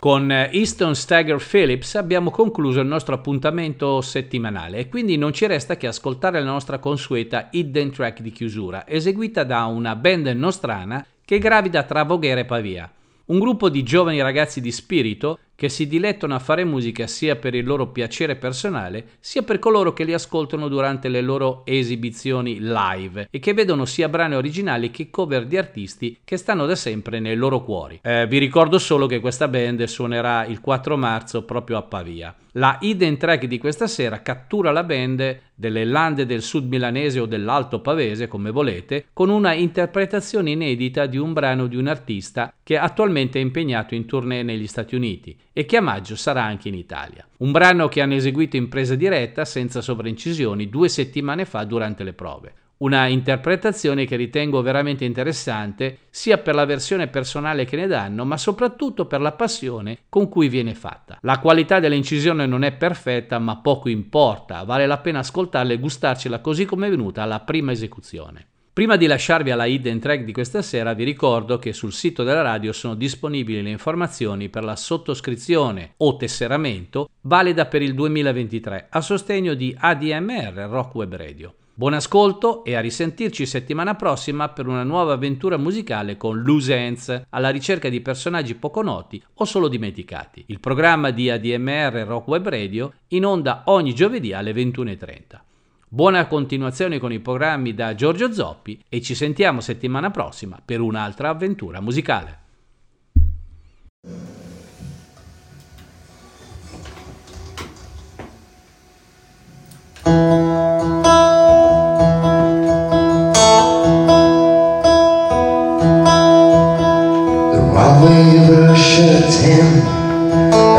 [0.09, 5.77] Con Easton Stagger Phillips abbiamo concluso il nostro appuntamento settimanale e quindi non ci resta
[5.77, 11.37] che ascoltare la nostra consueta hidden track di chiusura, eseguita da una band nostrana che
[11.37, 12.91] gravita tra Voghera e Pavia.
[13.27, 17.53] Un gruppo di giovani ragazzi di spirito che si dilettano a fare musica sia per
[17.53, 23.27] il loro piacere personale, sia per coloro che li ascoltano durante le loro esibizioni live
[23.29, 27.35] e che vedono sia brani originali che cover di artisti che stanno da sempre nei
[27.35, 27.99] loro cuori.
[28.05, 32.33] Eh, vi ricordo solo che questa band suonerà il 4 marzo proprio a Pavia.
[32.53, 37.27] La hidden track di questa sera cattura la band delle lande del sud milanese o
[37.27, 42.79] dell'alto pavese, come volete, con una interpretazione inedita di un brano di un artista che
[42.79, 46.75] attualmente è impegnato in tournée negli Stati Uniti e che a maggio sarà anche in
[46.75, 47.27] Italia.
[47.39, 52.13] Un brano che hanno eseguito in presa diretta senza sovraincisioni due settimane fa durante le
[52.13, 52.55] prove.
[52.77, 58.37] Una interpretazione che ritengo veramente interessante sia per la versione personale che ne danno, ma
[58.37, 61.19] soprattutto per la passione con cui viene fatta.
[61.23, 66.39] La qualità dell'incisione non è perfetta, ma poco importa, vale la pena ascoltarla e gustarcela
[66.39, 68.47] così come è venuta alla prima esecuzione.
[68.79, 72.43] Prima di lasciarvi alla hidden track di questa sera vi ricordo che sul sito della
[72.43, 79.01] radio sono disponibili le informazioni per la sottoscrizione o tesseramento valida per il 2023 a
[79.01, 81.55] sostegno di ADMR Rock Web Radio.
[81.75, 87.23] Buon ascolto e a risentirci settimana prossima per una nuova avventura musicale con Loose Ends
[87.31, 90.45] alla ricerca di personaggi poco noti o solo dimenticati.
[90.47, 95.47] Il programma di ADMR Rock Web Radio in onda ogni giovedì alle 21.30.
[95.91, 101.31] Buona continuazione con i programmi da Giorgio Zoppi e ci sentiamo settimana prossima per un'altra
[101.31, 102.41] avventura musicale.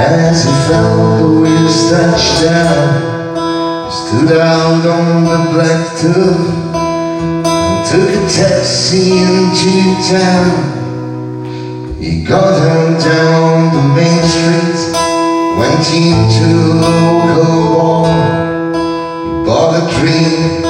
[0.02, 2.99] As he felt the wheels touch down.
[3.90, 11.98] Stood out on the black and took a taxi into town.
[12.00, 14.94] He got him down the main street,
[15.58, 16.94] went into a
[17.26, 18.14] local bar.
[19.24, 20.64] He bought a drink,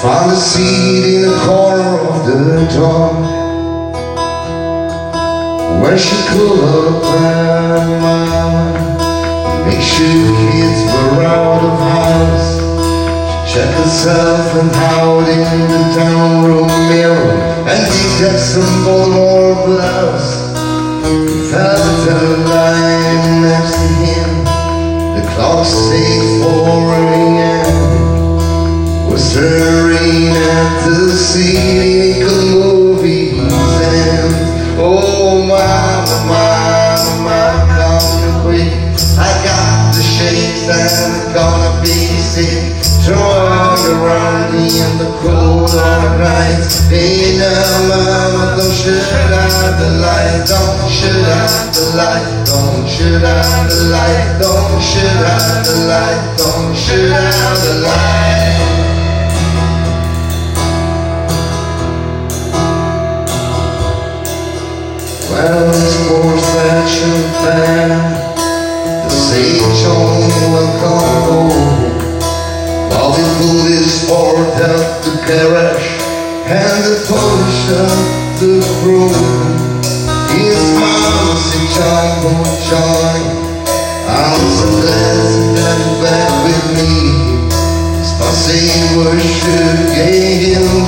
[0.00, 2.38] found a seat in the corner of the
[2.76, 3.10] door
[5.82, 8.91] where she could have planned
[9.66, 12.50] Make sure the kids were out of house
[13.48, 15.42] She checked herself and howled in
[15.74, 17.32] the town room mirror
[17.70, 17.80] And
[18.18, 20.52] did some Baltimore blouse
[23.42, 24.44] next to him.
[25.16, 27.66] The clock said 4 a.m.
[29.10, 31.91] Was at the cynical
[54.92, 56.36] Don't shut out the light.
[56.36, 58.60] Don't shut out the light.
[65.30, 67.88] Well, this poor fashion fan
[69.04, 71.72] The sage only will come home.
[72.90, 75.88] While we pull this Ford out the garage
[76.44, 77.96] And the polish up
[78.40, 79.16] the room
[80.36, 83.31] His mama said, John, oh John
[84.82, 86.92] That you're back with me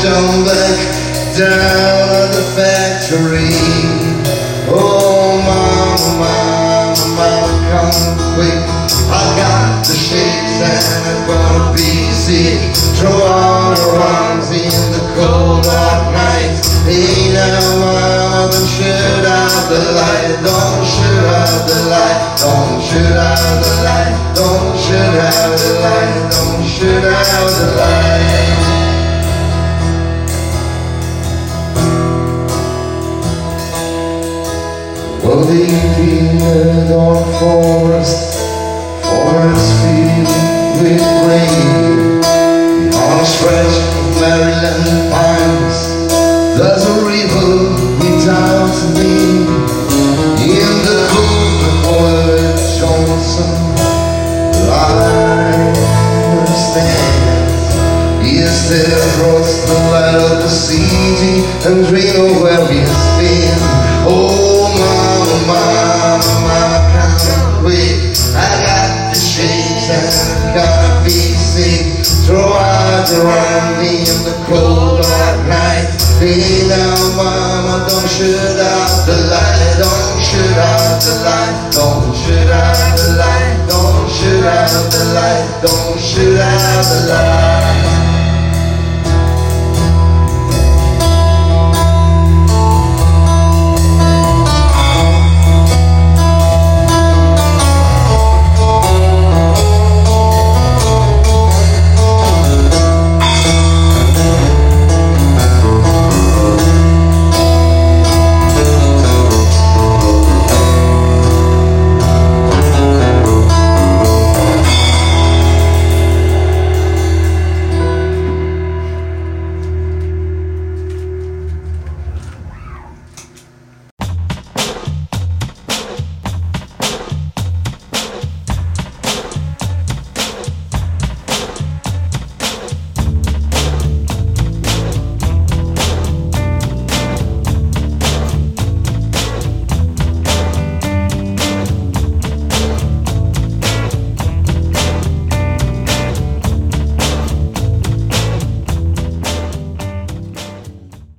[0.02, 0.78] John back
[1.38, 3.54] down the factory
[4.66, 7.30] Oh, mama, mama,
[7.70, 8.60] come quick.
[9.08, 11.84] I got the shakes and gonna be.
[12.98, 16.33] Throw out her arms in the cold dark night.
[16.84, 20.36] Now, mama, don't shut out the light.
[20.44, 22.36] Don't shut out the light.
[22.36, 24.12] Don't shut out the light.
[24.36, 26.28] Don't shut out the light.
[26.30, 28.64] Don't shut out the light.
[35.24, 35.64] Well, the
[36.90, 38.33] dark forest, forest
[58.74, 62.90] Drifted across the light of the city And dream of where we've
[63.22, 63.54] been.
[64.02, 72.02] Oh mama, mama, I can't wait I got the shakes and I gotta be sick
[72.26, 75.94] Throw eyes around me in the cold dark night.
[76.18, 79.78] Lay down mama, don't shut out the light.
[79.78, 81.70] Don't shut out the light.
[81.70, 83.54] Don't shut out the light.
[83.70, 85.62] Don't shut out the light.
[85.62, 88.03] Don't shut out the light.